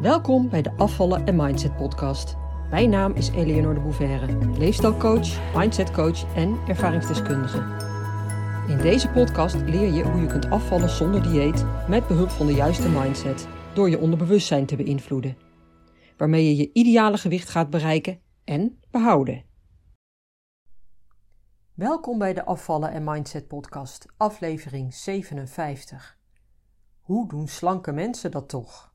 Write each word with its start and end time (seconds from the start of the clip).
Welkom 0.00 0.48
bij 0.48 0.62
de 0.62 0.72
Afvallen 0.76 1.26
en 1.26 1.36
Mindset 1.36 1.76
podcast. 1.76 2.36
Mijn 2.70 2.90
naam 2.90 3.12
is 3.12 3.28
Eleonore 3.28 3.74
de 3.74 3.80
Bouverre, 3.80 4.58
leefstijlcoach, 4.58 5.54
mindsetcoach 5.56 6.34
en 6.34 6.58
ervaringsdeskundige. 6.68 7.58
In 8.68 8.78
deze 8.78 9.08
podcast 9.08 9.54
leer 9.54 9.92
je 9.92 10.02
hoe 10.02 10.20
je 10.20 10.26
kunt 10.26 10.50
afvallen 10.50 10.88
zonder 10.88 11.22
dieet 11.22 11.64
met 11.88 12.06
behulp 12.06 12.28
van 12.28 12.46
de 12.46 12.52
juiste 12.52 12.88
mindset 12.88 13.48
door 13.74 13.90
je 13.90 13.98
onderbewustzijn 13.98 14.66
te 14.66 14.76
beïnvloeden, 14.76 15.36
waarmee 16.16 16.44
je 16.44 16.56
je 16.56 16.70
ideale 16.72 17.18
gewicht 17.18 17.48
gaat 17.48 17.70
bereiken 17.70 18.20
en 18.44 18.80
behouden. 18.90 19.44
Welkom 21.74 22.18
bij 22.18 22.34
de 22.34 22.44
Afvallen 22.44 22.90
en 22.90 23.04
Mindset 23.04 23.48
podcast, 23.48 24.06
aflevering 24.16 24.94
57. 24.94 26.18
Hoe 27.00 27.28
doen 27.28 27.48
slanke 27.48 27.92
mensen 27.92 28.30
dat 28.30 28.48
toch? 28.48 28.89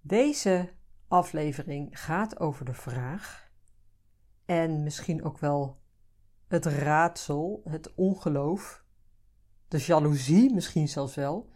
Deze 0.00 0.72
aflevering 1.08 2.00
gaat 2.00 2.40
over 2.40 2.64
de 2.64 2.74
vraag 2.74 3.50
en 4.44 4.82
misschien 4.82 5.24
ook 5.24 5.38
wel 5.38 5.80
het 6.46 6.64
raadsel, 6.64 7.60
het 7.64 7.94
ongeloof, 7.94 8.84
de 9.68 9.78
jaloezie 9.78 10.54
misschien 10.54 10.88
zelfs 10.88 11.14
wel, 11.14 11.52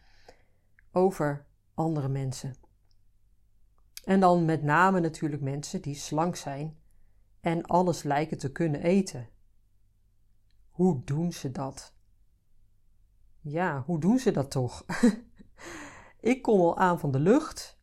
over 0.93 1.47
andere 1.75 2.09
mensen. 2.09 2.55
En 4.05 4.21
dan 4.21 4.45
met 4.45 4.63
name 4.63 5.01
natuurlijk 5.01 5.43
mensen 5.43 5.83
die 5.83 5.95
slank 5.95 6.37
zijn 6.37 6.79
en 7.41 7.67
alles 7.67 8.03
lijken 8.03 8.39
te 8.39 8.53
kunnen 8.53 8.83
eten. 8.83 9.29
Hoe 10.71 11.05
doen 11.05 11.33
ze 11.33 11.51
dat? 11.51 11.95
Ja, 13.41 13.83
hoe 13.87 14.01
doen 14.01 14.19
ze 14.19 14.31
dat 14.31 14.51
toch? 14.51 14.85
Ik 16.21 16.43
kom 16.43 16.61
al 16.61 16.79
aan 16.79 16.99
van 16.99 17.11
de 17.11 17.19
lucht 17.19 17.74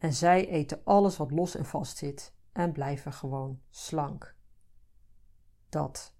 en 0.00 0.14
zij 0.14 0.48
eten 0.48 0.80
alles 0.84 1.16
wat 1.16 1.30
los 1.30 1.56
en 1.56 1.64
vast 1.64 1.96
zit 1.96 2.34
en 2.52 2.72
blijven 2.72 3.12
gewoon 3.12 3.60
slank. 3.70 4.34
Dat. 5.68 6.14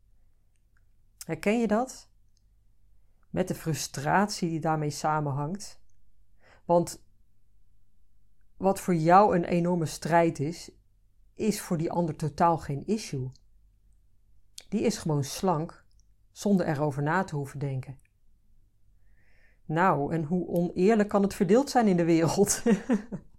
Herken 1.26 1.60
je 1.60 1.66
dat? 1.66 2.08
Met 3.30 3.48
de 3.48 3.54
frustratie 3.54 4.48
die 4.48 4.60
daarmee 4.60 4.90
samenhangt. 4.90 5.80
Want 6.64 7.02
wat 8.56 8.80
voor 8.80 8.94
jou 8.94 9.36
een 9.36 9.44
enorme 9.44 9.86
strijd 9.86 10.38
is, 10.38 10.70
is 11.34 11.60
voor 11.60 11.76
die 11.76 11.90
ander 11.90 12.16
totaal 12.16 12.58
geen 12.58 12.86
issue. 12.86 13.30
Die 14.68 14.80
is 14.80 14.98
gewoon 14.98 15.24
slank 15.24 15.84
zonder 16.32 16.66
erover 16.66 17.02
na 17.02 17.24
te 17.24 17.36
hoeven 17.36 17.58
denken. 17.58 18.00
Nou, 19.64 20.14
en 20.14 20.24
hoe 20.24 20.48
oneerlijk 20.48 21.08
kan 21.08 21.22
het 21.22 21.34
verdeeld 21.34 21.70
zijn 21.70 21.88
in 21.88 21.96
de 21.96 22.04
wereld? 22.04 22.62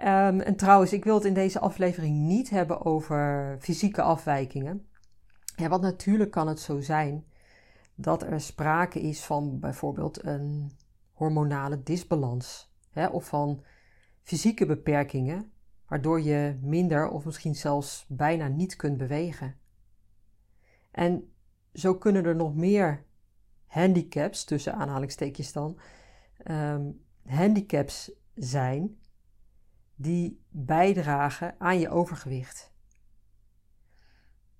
Um, 0.00 0.40
en 0.40 0.56
trouwens, 0.56 0.92
ik 0.92 1.04
wil 1.04 1.14
het 1.14 1.24
in 1.24 1.34
deze 1.34 1.58
aflevering 1.58 2.16
niet 2.16 2.50
hebben 2.50 2.84
over 2.84 3.56
fysieke 3.60 4.02
afwijkingen. 4.02 4.88
Ja, 5.56 5.68
want 5.68 5.82
natuurlijk 5.82 6.30
kan 6.30 6.48
het 6.48 6.60
zo 6.60 6.80
zijn 6.80 7.24
dat 7.94 8.22
er 8.22 8.40
sprake 8.40 9.00
is 9.00 9.24
van 9.24 9.60
bijvoorbeeld 9.60 10.24
een 10.24 10.72
hormonale 11.12 11.82
disbalans 11.82 12.74
hè, 12.90 13.06
of 13.06 13.28
van 13.28 13.64
fysieke 14.22 14.66
beperkingen, 14.66 15.52
waardoor 15.86 16.20
je 16.20 16.58
minder 16.62 17.08
of 17.08 17.24
misschien 17.24 17.54
zelfs 17.54 18.06
bijna 18.08 18.48
niet 18.48 18.76
kunt 18.76 18.96
bewegen. 18.96 19.56
En 20.90 21.32
zo 21.72 21.94
kunnen 21.94 22.24
er 22.24 22.36
nog 22.36 22.54
meer 22.54 23.04
handicaps, 23.66 24.44
tussen 24.44 24.74
aanhalingstekens 24.74 25.52
dan, 25.52 25.78
um, 26.50 27.04
handicaps 27.26 28.12
zijn 28.34 28.98
die 30.00 30.44
bijdragen 30.48 31.54
aan 31.58 31.78
je 31.78 31.90
overgewicht. 31.90 32.72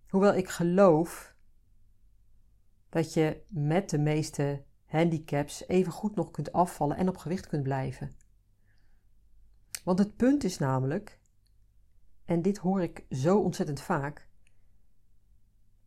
Hoewel 0.09 0.35
ik 0.35 0.49
geloof 0.49 1.35
dat 2.89 3.15
je 3.15 3.43
met 3.49 3.91
de 3.91 3.99
meeste 3.99 4.65
handicaps 4.85 5.69
even 5.69 5.93
goed 5.93 6.15
nog 6.15 6.31
kunt 6.31 6.53
afvallen 6.53 6.97
en 6.97 7.09
op 7.09 7.17
gewicht 7.17 7.47
kunt 7.47 7.63
blijven. 7.63 8.17
Want 9.85 9.99
het 9.99 10.17
punt 10.17 10.45
is 10.45 10.59
namelijk, 10.59 11.21
en 12.25 12.43
dit 12.43 12.59
hoor 12.59 12.83
ik 12.83 13.07
zo 13.11 13.39
ontzettend 13.39 13.81
vaak, 13.81 14.29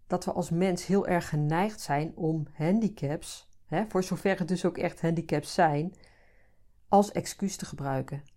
dat 0.08 0.26
we 0.26 0.32
als 0.32 0.50
mens 0.50 0.86
heel 0.86 1.08
erg 1.08 1.30
geneigd 1.30 1.82
zijn 1.82 2.16
om 2.16 2.48
handicaps, 2.54 3.50
hè, 3.66 3.86
voor 3.88 4.04
zover 4.04 4.40
het 4.40 4.48
dus 4.48 4.66
ook 4.66 4.78
echt 4.78 5.02
handicaps 5.02 5.54
zijn, 5.54 5.96
als 6.88 7.12
excuus 7.12 7.56
te 7.56 7.66
gebruiken 7.66 8.31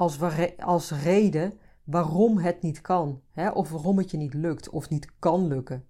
als, 0.00 0.18
als 0.58 0.90
reden 0.90 1.58
waarom 1.84 2.38
het 2.38 2.62
niet 2.62 2.80
kan, 2.80 3.22
hè? 3.30 3.50
of 3.50 3.70
waarom 3.70 3.98
het 3.98 4.10
je 4.10 4.16
niet 4.16 4.34
lukt 4.34 4.68
of 4.68 4.88
niet 4.88 5.18
kan 5.18 5.46
lukken. 5.46 5.86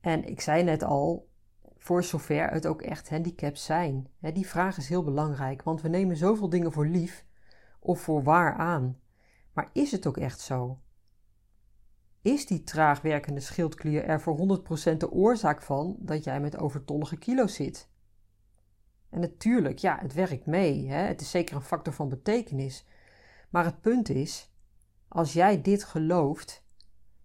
En 0.00 0.24
ik 0.24 0.40
zei 0.40 0.62
net 0.62 0.82
al, 0.82 1.28
voor 1.76 2.04
zover 2.04 2.50
het 2.50 2.66
ook 2.66 2.82
echt 2.82 3.08
handicaps 3.08 3.64
zijn. 3.64 4.08
Hè? 4.20 4.32
Die 4.32 4.46
vraag 4.46 4.76
is 4.76 4.88
heel 4.88 5.04
belangrijk, 5.04 5.62
want 5.62 5.82
we 5.82 5.88
nemen 5.88 6.16
zoveel 6.16 6.48
dingen 6.48 6.72
voor 6.72 6.86
lief 6.86 7.24
of 7.78 8.00
voor 8.00 8.22
waar 8.22 8.54
aan. 8.54 8.98
Maar 9.52 9.70
is 9.72 9.92
het 9.92 10.06
ook 10.06 10.16
echt 10.16 10.40
zo? 10.40 10.78
Is 12.22 12.46
die 12.46 12.62
traag 12.62 13.00
werkende 13.00 13.40
schildklier 13.40 14.04
er 14.04 14.20
voor 14.20 14.62
100% 14.92 14.96
de 14.96 15.10
oorzaak 15.10 15.62
van 15.62 15.96
dat 15.98 16.24
jij 16.24 16.40
met 16.40 16.58
overtollige 16.58 17.16
kilo's 17.16 17.54
zit? 17.54 17.92
En 19.14 19.20
natuurlijk, 19.20 19.78
ja, 19.78 19.98
het 20.00 20.12
werkt 20.12 20.46
mee. 20.46 20.88
Hè? 20.88 20.96
Het 20.96 21.20
is 21.20 21.30
zeker 21.30 21.56
een 21.56 21.62
factor 21.62 21.92
van 21.92 22.08
betekenis. 22.08 22.86
Maar 23.50 23.64
het 23.64 23.80
punt 23.80 24.08
is, 24.08 24.52
als 25.08 25.32
jij 25.32 25.62
dit 25.62 25.84
gelooft 25.84 26.64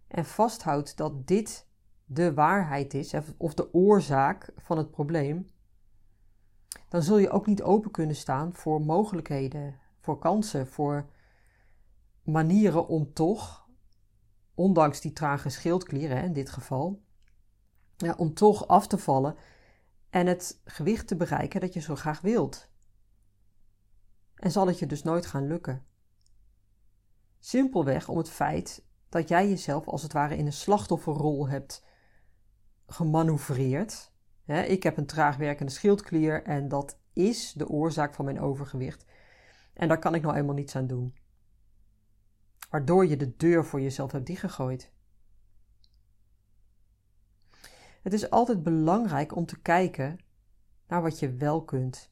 en 0.07 0.25
vasthoudt 0.25 0.97
dat 0.97 1.27
dit 1.27 1.67
de 2.05 2.33
waarheid 2.33 2.93
is, 2.93 3.13
of 3.37 3.53
de 3.53 3.73
oorzaak 3.73 4.51
van 4.57 4.77
het 4.77 4.91
probleem, 4.91 5.49
dan 6.89 7.01
zul 7.01 7.17
je 7.17 7.29
ook 7.29 7.45
niet 7.45 7.61
open 7.61 7.91
kunnen 7.91 8.15
staan 8.15 8.53
voor 8.53 8.81
mogelijkheden, 8.81 9.79
voor 9.99 10.19
kansen, 10.19 10.67
voor 10.67 11.09
manieren 12.23 12.87
om 12.87 13.13
toch, 13.13 13.67
ondanks 14.53 15.01
die 15.01 15.13
trage 15.13 15.49
schildklieren 15.49 16.23
in 16.23 16.33
dit 16.33 16.49
geval, 16.49 17.01
ja, 17.97 18.13
om 18.17 18.33
toch 18.33 18.67
af 18.67 18.87
te 18.87 18.97
vallen 18.97 19.35
en 20.09 20.27
het 20.27 20.61
gewicht 20.63 21.07
te 21.07 21.15
bereiken 21.15 21.59
dat 21.59 21.73
je 21.73 21.79
zo 21.79 21.95
graag 21.95 22.21
wilt. 22.21 22.69
En 24.35 24.51
zal 24.51 24.67
het 24.67 24.79
je 24.79 24.85
dus 24.85 25.03
nooit 25.03 25.25
gaan 25.25 25.47
lukken. 25.47 25.85
Simpelweg 27.39 28.07
om 28.07 28.17
het 28.17 28.29
feit 28.29 28.85
dat 29.09 29.27
jij 29.27 29.49
jezelf 29.49 29.87
als 29.87 30.03
het 30.03 30.13
ware 30.13 30.37
in 30.37 30.45
een 30.45 30.53
slachtofferrol 30.53 31.47
hebt 31.47 31.85
gemanoeuvreerd. 32.87 34.11
ik 34.45 34.83
heb 34.83 34.97
een 34.97 35.05
traag 35.05 35.37
werkende 35.37 35.71
schildklier 35.71 36.43
en 36.43 36.67
dat 36.67 36.99
is 37.13 37.53
de 37.53 37.67
oorzaak 37.67 38.13
van 38.13 38.25
mijn 38.25 38.39
overgewicht. 38.39 39.05
En 39.73 39.87
daar 39.87 39.99
kan 39.99 40.15
ik 40.15 40.21
nou 40.21 40.35
eenmaal 40.35 40.55
niets 40.55 40.75
aan 40.75 40.87
doen. 40.87 41.15
Waardoor 42.69 43.05
je 43.05 43.17
de 43.17 43.35
deur 43.35 43.65
voor 43.65 43.81
jezelf 43.81 44.11
hebt 44.11 44.25
dichtgegooid. 44.25 44.91
Het 48.01 48.13
is 48.13 48.29
altijd 48.29 48.63
belangrijk 48.63 49.35
om 49.35 49.45
te 49.45 49.59
kijken 49.59 50.19
naar 50.87 51.01
wat 51.01 51.19
je 51.19 51.33
wel 51.33 51.63
kunt. 51.63 52.11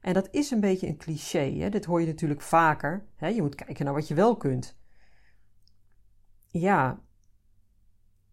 En 0.00 0.14
dat 0.14 0.28
is 0.30 0.50
een 0.50 0.60
beetje 0.60 0.86
een 0.86 0.96
cliché. 0.96 1.52
Hè? 1.52 1.68
Dit 1.68 1.84
hoor 1.84 2.00
je 2.00 2.06
natuurlijk 2.06 2.40
vaker. 2.40 3.06
Hè? 3.14 3.26
Je 3.26 3.42
moet 3.42 3.54
kijken 3.54 3.84
naar 3.84 3.94
wat 3.94 4.08
je 4.08 4.14
wel 4.14 4.36
kunt. 4.36 4.76
Ja, 6.46 7.00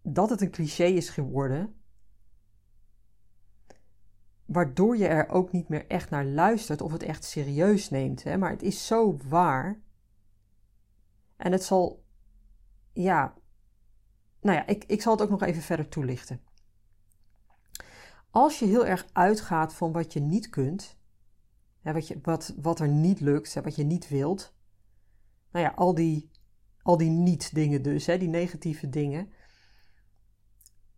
dat 0.02 0.30
het 0.30 0.42
een 0.42 0.52
cliché 0.52 0.84
is 0.84 1.10
geworden, 1.10 1.76
waardoor 4.46 4.98
je 4.98 5.08
er 5.08 5.30
ook 5.30 5.52
niet 5.52 5.70
meer 5.70 5.88
echt 5.88 6.10
naar 6.10 6.26
luistert 6.26 6.82
of 6.82 6.92
het 6.92 7.04
echt 7.04 7.24
serieus 7.24 7.90
neemt. 7.90 8.24
Hè? 8.24 8.38
Maar 8.38 8.50
het 8.50 8.64
is 8.64 8.88
zo 8.88 9.18
waar. 9.28 9.82
En 11.36 11.52
het 11.52 11.64
zal, 11.64 12.04
ja, 12.94 13.34
nou 14.44 14.58
ja, 14.58 14.68
ik, 14.68 14.84
ik 14.84 15.02
zal 15.02 15.14
het 15.14 15.22
ook 15.22 15.30
nog 15.30 15.42
even 15.42 15.62
verder 15.62 15.90
toelichten. 15.90 16.42
Als 18.30 18.60
je 18.60 18.66
heel 18.66 18.86
erg 18.86 19.08
uitgaat 19.12 19.74
van 19.74 19.92
wat 19.92 20.14
je 20.14 20.20
niet 20.20 20.50
kunt, 20.50 20.98
hè, 21.82 21.94
wat, 21.94 22.08
je, 22.08 22.20
wat, 22.22 22.54
wat 22.58 22.80
er 22.80 22.88
niet 22.88 23.20
lukt, 23.20 23.54
hè, 23.54 23.62
wat 23.62 23.76
je 23.76 23.84
niet 23.84 24.10
wilt, 24.10 24.56
nou 25.52 25.66
ja, 25.66 25.72
al 25.76 25.96
die, 25.96 26.30
al 26.82 26.98
die 26.98 27.10
niet-dingen 27.10 27.82
dus, 27.82 28.06
hè, 28.06 28.18
die 28.18 28.28
negatieve 28.28 28.90
dingen, 28.90 29.32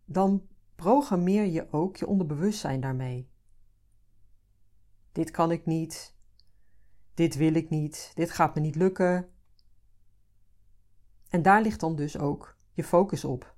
dan 0.04 0.46
programmeer 0.74 1.44
je 1.44 1.72
ook 1.72 1.96
je 1.96 2.06
onderbewustzijn 2.06 2.80
daarmee. 2.80 3.30
Dit 5.12 5.30
kan 5.30 5.50
ik 5.50 5.66
niet, 5.66 6.16
dit 7.14 7.36
wil 7.36 7.54
ik 7.54 7.70
niet, 7.70 8.10
dit 8.14 8.30
gaat 8.30 8.54
me 8.54 8.60
niet 8.60 8.76
lukken. 8.76 9.28
En 11.28 11.42
daar 11.42 11.62
ligt 11.62 11.80
dan 11.80 11.96
dus 11.96 12.18
ook 12.18 12.55
je 12.76 12.84
focus 12.84 13.24
op. 13.24 13.56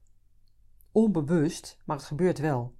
Onbewust, 0.93 1.79
maar 1.85 1.97
het 1.97 2.05
gebeurt 2.05 2.39
wel. 2.39 2.77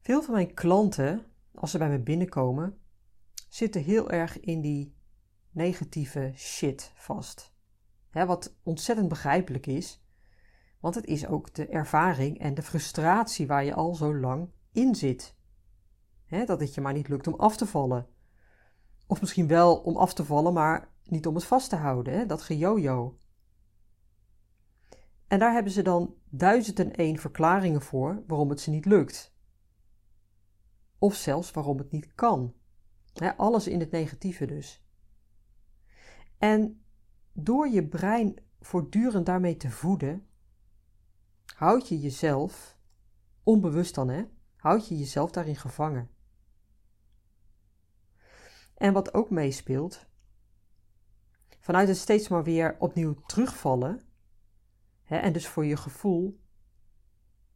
Veel 0.00 0.22
van 0.22 0.34
mijn 0.34 0.54
klanten, 0.54 1.26
als 1.54 1.70
ze 1.70 1.78
bij 1.78 1.88
me 1.88 2.00
binnenkomen, 2.00 2.78
zitten 3.48 3.82
heel 3.82 4.10
erg 4.10 4.40
in 4.40 4.60
die 4.60 4.96
negatieve 5.50 6.32
shit 6.34 6.92
vast. 6.94 7.54
wat 8.10 8.56
ontzettend 8.62 9.08
begrijpelijk 9.08 9.66
is, 9.66 10.04
want 10.80 10.94
het 10.94 11.06
is 11.06 11.26
ook 11.26 11.54
de 11.54 11.66
ervaring 11.66 12.38
en 12.38 12.54
de 12.54 12.62
frustratie 12.62 13.46
waar 13.46 13.64
je 13.64 13.74
al 13.74 13.94
zo 13.94 14.16
lang 14.16 14.50
in 14.72 14.94
zit. 14.94 15.36
dat 16.28 16.60
het 16.60 16.74
je 16.74 16.80
maar 16.80 16.92
niet 16.92 17.08
lukt 17.08 17.26
om 17.26 17.34
af 17.34 17.56
te 17.56 17.66
vallen. 17.66 18.06
Of 19.06 19.20
misschien 19.20 19.46
wel 19.46 19.76
om 19.76 19.96
af 19.96 20.14
te 20.14 20.24
vallen, 20.24 20.52
maar 20.52 20.92
niet 21.04 21.26
om 21.26 21.34
het 21.34 21.44
vast 21.44 21.68
te 21.68 21.76
houden, 21.76 22.28
dat 22.28 22.42
gejojo. 22.42 23.16
En 25.32 25.38
daar 25.38 25.52
hebben 25.52 25.72
ze 25.72 25.82
dan 25.82 26.14
duizend 26.30 26.78
en 26.78 26.92
één 26.92 27.18
verklaringen 27.18 27.82
voor 27.82 28.22
waarom 28.26 28.48
het 28.48 28.60
ze 28.60 28.70
niet 28.70 28.84
lukt. 28.84 29.34
Of 30.98 31.14
zelfs 31.14 31.50
waarom 31.50 31.78
het 31.78 31.90
niet 31.90 32.14
kan. 32.14 32.54
alles 33.36 33.66
in 33.66 33.80
het 33.80 33.90
negatieve 33.90 34.46
dus. 34.46 34.84
En 36.38 36.84
door 37.32 37.68
je 37.68 37.88
brein 37.88 38.36
voortdurend 38.60 39.26
daarmee 39.26 39.56
te 39.56 39.70
voeden, 39.70 40.26
houd 41.54 41.88
je 41.88 42.00
jezelf, 42.00 42.78
onbewust 43.42 43.94
dan 43.94 44.08
hè, 44.08 44.24
houd 44.56 44.88
je 44.88 44.98
jezelf 44.98 45.30
daarin 45.30 45.56
gevangen. 45.56 46.10
En 48.74 48.92
wat 48.92 49.14
ook 49.14 49.30
meespeelt, 49.30 50.06
vanuit 51.60 51.88
het 51.88 51.96
steeds 51.96 52.28
maar 52.28 52.44
weer 52.44 52.76
opnieuw 52.78 53.14
terugvallen, 53.14 54.10
hè, 55.12 55.18
en 55.18 55.32
dus 55.32 55.48
voor 55.48 55.64
je 55.64 55.76
gevoel, 55.76 56.40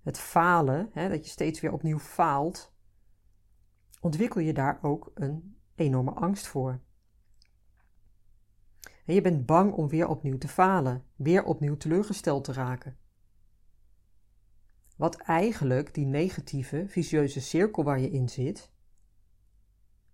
het 0.02 0.18
falen, 0.18 0.90
hè, 0.92 1.08
dat 1.08 1.24
je 1.24 1.30
steeds 1.30 1.60
weer 1.60 1.72
opnieuw 1.72 1.98
faalt, 1.98 2.74
ontwikkel 4.00 4.40
je 4.40 4.52
daar 4.52 4.78
ook 4.82 5.10
een 5.14 5.58
enorme 5.74 6.10
angst 6.10 6.46
voor. 6.46 6.80
En 9.04 9.14
je 9.14 9.20
bent 9.20 9.46
bang 9.46 9.72
om 9.72 9.88
weer 9.88 10.08
opnieuw 10.08 10.38
te 10.38 10.48
falen, 10.48 11.04
weer 11.14 11.44
opnieuw 11.44 11.76
teleurgesteld 11.76 12.44
te 12.44 12.52
raken. 12.52 12.98
Wat 14.96 15.16
eigenlijk 15.16 15.94
die 15.94 16.06
negatieve, 16.06 16.84
vicieuze 16.88 17.40
cirkel 17.40 17.84
waar 17.84 18.00
je 18.00 18.10
in 18.10 18.28
zit, 18.28 18.72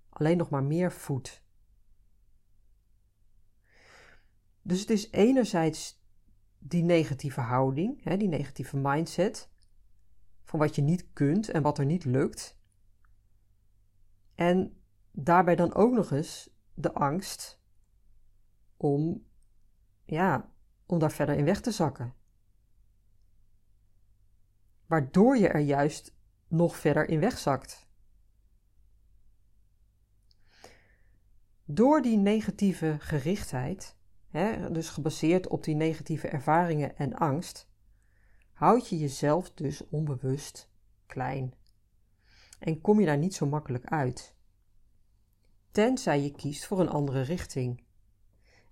alleen 0.09 0.37
nog 0.37 0.51
maar 0.51 0.65
meer 0.65 0.93
voedt. 0.93 1.45
Dus 4.63 4.81
het 4.81 4.91
is 4.91 5.11
enerzijds 5.11 6.02
die 6.65 6.83
negatieve 6.83 7.41
houding, 7.41 8.03
hè, 8.05 8.17
die 8.17 8.29
negatieve 8.29 8.77
mindset, 8.77 9.51
van 10.43 10.59
wat 10.59 10.75
je 10.75 10.83
niet 10.83 11.13
kunt 11.13 11.49
en 11.49 11.63
wat 11.63 11.79
er 11.79 11.85
niet 11.85 12.05
lukt. 12.05 12.59
En 14.35 14.83
daarbij 15.11 15.57
dan 15.57 15.75
ook 15.75 15.93
nog 15.93 16.11
eens 16.11 16.51
de 16.75 16.93
angst 16.93 17.61
om, 18.77 19.27
ja, 20.05 20.53
om 20.87 20.99
daar 20.99 21.13
verder 21.13 21.37
in 21.37 21.45
weg 21.45 21.61
te 21.61 21.71
zakken. 21.71 22.15
Waardoor 24.87 25.37
je 25.37 25.49
er 25.49 25.61
juist 25.61 26.15
nog 26.49 26.77
verder 26.77 27.09
in 27.09 27.21
wegzakt. 27.21 27.91
Door 31.65 32.03
die 32.03 32.17
negatieve 32.17 32.97
gerichtheid, 32.99 33.97
hè, 34.33 34.71
dus 34.71 34.89
gebaseerd 34.89 35.49
op 35.49 35.65
die 35.65 35.75
negatieve 35.75 36.29
ervaringen 36.29 36.97
en 36.97 37.15
angst, 37.15 37.71
houd 38.53 38.89
je 38.89 38.99
jezelf 38.99 39.53
dus 39.53 39.89
onbewust 39.89 40.71
klein. 41.07 41.55
En 42.59 42.81
kom 42.81 43.01
je 43.01 43.07
daar 43.07 43.19
niet 43.19 43.35
zo 43.35 43.47
makkelijk 43.47 43.85
uit. 43.85 44.35
Tenzij 45.71 46.23
je 46.23 46.33
kiest 46.33 46.67
voor 46.67 46.81
een 46.81 46.89
andere 46.89 47.21
richting 47.21 47.85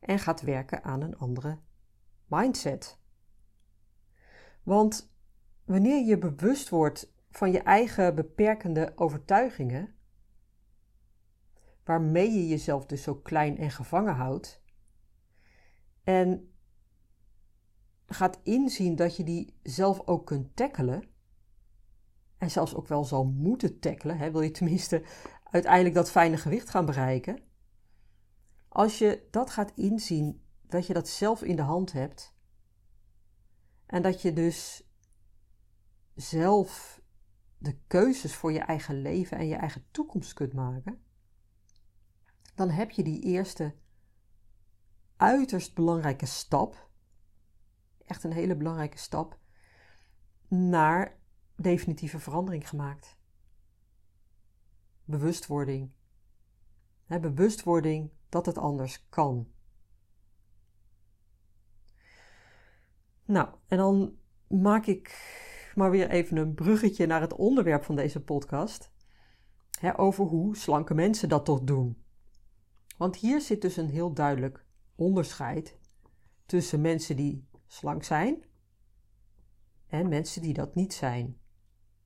en 0.01 0.19
gaat 0.19 0.41
werken 0.41 0.85
aan 0.85 1.01
een 1.01 1.19
andere 1.19 1.59
mindset. 2.27 2.99
Want 4.63 5.13
wanneer 5.65 6.07
je 6.07 6.19
bewust 6.19 6.69
wordt 6.69 7.13
van 7.31 7.53
je 7.53 7.59
eigen 7.59 8.15
beperkende 8.15 8.93
overtuigingen, 8.95 9.95
waarmee 11.85 12.33
je 12.33 12.49
jezelf 12.49 12.87
dus 12.87 13.03
zo 13.03 13.15
klein 13.15 13.59
en 13.59 13.71
gevangen 13.71 14.15
houdt, 14.15 14.63
en 16.05 16.53
gaat 18.07 18.39
inzien 18.43 18.97
dat 18.97 19.17
je 19.17 19.25
die 19.25 19.55
zelf 19.63 20.01
ook 20.07 20.27
kunt 20.27 20.57
tackelen, 20.57 21.09
en 22.39 22.51
zelfs 22.51 22.75
ook 22.75 22.89
wel 22.89 23.05
zal 23.05 23.25
moeten 23.25 23.79
tackelen, 23.79 24.19
hè, 24.19 24.31
wil 24.31 24.41
je 24.41 24.51
tenminste 24.51 25.03
uiteindelijk 25.45 25.95
dat 25.95 26.11
fijne 26.11 26.37
gewicht 26.37 26.71
gaan 26.71 26.87
bereiken, 26.87 27.43
als 28.69 28.99
je 28.99 29.27
dat 29.31 29.51
gaat 29.51 29.73
inzien, 29.75 30.43
dat 30.67 30.87
je 30.87 30.93
dat 30.93 31.09
zelf 31.09 31.43
in 31.43 31.57
de 31.57 31.63
hand 31.63 31.93
hebt. 31.93 32.35
En 33.87 34.03
dat 34.03 34.23
je 34.23 34.33
dus 34.33 34.89
zelf 36.15 37.01
de 37.59 37.77
keuzes 37.87 38.35
voor 38.35 38.53
je 38.53 38.59
eigen 38.59 39.03
leven 39.03 39.39
en 39.39 39.47
je 39.47 39.55
eigen 39.55 39.85
toekomst 39.91 40.33
kunt 40.33 40.53
maken, 40.53 41.03
dan 42.55 42.71
heb 42.71 42.91
je 42.91 43.03
die 43.03 43.23
eerste 43.23 43.75
uiterst 45.21 45.75
belangrijke 45.75 46.27
stap, 46.27 46.89
echt 48.07 48.25
een 48.25 48.33
hele 48.33 48.57
belangrijke 48.57 48.99
stap, 48.99 49.39
naar 50.49 51.19
definitieve 51.57 52.19
verandering 52.19 52.69
gemaakt. 52.69 53.19
Bewustwording. 55.05 55.91
bewustwording 57.07 58.11
dat 58.29 58.47
het 58.47 58.59
anders 58.59 59.09
kan. 59.09 59.53
Nou, 63.25 63.49
en 63.69 63.77
dan 63.77 64.19
maak 64.47 64.87
ik 64.87 65.09
maar 65.75 65.91
weer 65.91 66.11
even 66.11 66.37
een 66.37 66.55
bruggetje 66.55 67.07
naar 67.07 67.21
het 67.21 67.33
onderwerp 67.33 67.85
van 67.85 67.97
deze 67.97 68.23
podcast. 68.23 68.91
Over 69.97 70.25
hoe 70.25 70.57
slanke 70.57 70.95
mensen 70.95 71.29
dat 71.29 71.45
toch 71.45 71.61
doen. 71.61 72.05
Want 72.97 73.17
hier 73.17 73.41
zit 73.41 73.63
dus 73.63 73.77
een 73.77 73.91
heel 73.91 74.13
duidelijk 74.13 74.69
onderscheid 75.01 75.79
tussen 76.47 76.81
mensen 76.81 77.17
die 77.17 77.49
slank 77.67 78.05
zijn 78.05 78.45
en 79.87 80.09
mensen 80.09 80.43
die 80.43 80.53
dat 80.53 80.75
niet 80.75 80.95
zijn. 80.95 81.39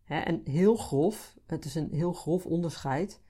En 0.05 0.41
heel 0.45 0.77
grof, 0.77 1.37
het 1.47 1.65
is 1.65 1.75
een 1.75 1.93
heel 1.93 2.13
grof 2.13 2.47
onderscheid. 2.47 3.23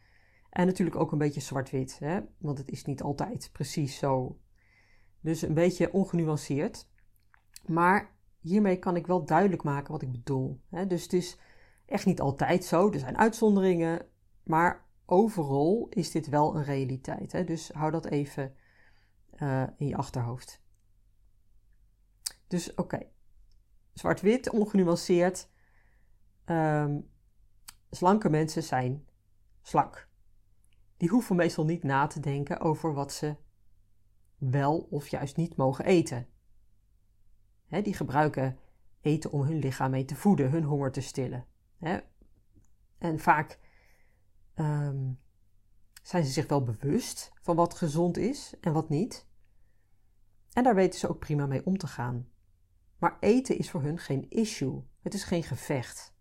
En 0.51 0.67
natuurlijk 0.67 0.97
ook 0.97 1.13
een 1.13 1.19
beetje 1.19 1.41
zwart-wit, 1.41 2.01
want 2.39 2.59
het 2.59 2.71
is 2.71 2.85
niet 2.85 3.03
altijd 3.03 3.51
precies 3.53 3.99
zo. 3.99 4.39
Dus 5.21 5.43
een 5.43 5.55
beetje 5.55 5.93
ongenuanceerd. 5.93 6.89
Maar 7.67 8.17
hiermee 8.41 8.79
kan 8.79 8.97
ik 8.97 9.07
wel 9.07 9.25
duidelijk 9.25 9.63
maken 9.63 9.93
wat 9.93 10.03
ik 10.03 10.13
bedoel. 10.13 10.61
Dus 10.89 11.03
het 11.03 11.13
is 11.13 11.39
echt 11.87 12.07
niet 12.07 12.21
altijd 12.21 12.65
zo. 12.65 12.93
Er 12.93 12.99
zijn 12.99 13.19
uitzonderingen. 13.19 14.07
Maar 14.43 14.87
overal 15.07 15.87
is 15.91 16.11
dit 16.11 16.29
wel 16.29 16.57
een 16.57 16.65
realiteit. 16.65 17.47
Dus 17.47 17.71
hou 17.73 17.91
dat 17.91 18.07
even 18.07 18.55
uh, 19.39 19.67
in 19.77 19.87
je 19.87 19.97
achterhoofd. 19.97 20.63
Dus 22.47 22.75
oké. 22.75 23.07
Zwart-wit, 23.93 24.51
ongenuanceerd. 24.51 25.49
Um, 26.47 27.11
slanke 27.91 28.31
mensen 28.31 28.63
zijn 28.63 29.09
slank 29.63 30.09
die 30.97 31.09
hoeven 31.09 31.37
meestal 31.37 31.65
niet 31.65 31.83
na 31.83 32.07
te 32.07 32.21
denken 32.21 32.61
over 32.61 32.95
wat 32.95 33.13
ze 33.13 33.37
wel 34.37 34.79
of 34.79 35.09
juist 35.09 35.37
niet 35.37 35.57
mogen 35.57 35.85
eten. 35.85 36.27
die 37.69 37.95
gebruiken 37.95 38.59
eten 39.01 39.31
om 39.31 39.43
hun 39.43 39.59
lichaam 39.59 39.91
mee 39.91 40.05
te 40.05 40.17
voeden, 40.17 40.51
hun 40.51 40.65
honger 40.65 40.93
te 40.93 41.01
stillen. 41.01 41.47
En 42.99 43.19
vaak 43.19 43.59
ehm, 44.55 45.13
zijn 46.05 46.25
ze 46.25 46.31
zich 46.31 46.47
wel 46.47 46.63
bewust 46.63 47.33
van 47.41 47.57
wat 47.57 47.75
gezond 47.75 48.17
is 48.17 48.55
en 48.61 48.73
wat 48.73 48.89
niet. 48.89 49.27
En 50.53 50.65
daar 50.65 50.75
weten 50.75 50.99
ze 50.99 51.09
ook 51.09 51.19
prima 51.19 51.47
mee 51.47 51.67
om 51.67 51.79
te 51.79 51.87
gaan. 51.87 52.29
Maar 52.99 53.17
eten 53.21 53.59
is 53.59 53.71
voor 53.71 53.83
hun 53.83 53.99
geen 53.99 54.31
issue. 54.31 54.83
Het 55.01 55.15
is 55.15 55.25
geen 55.25 55.43
gevecht. 55.43 56.15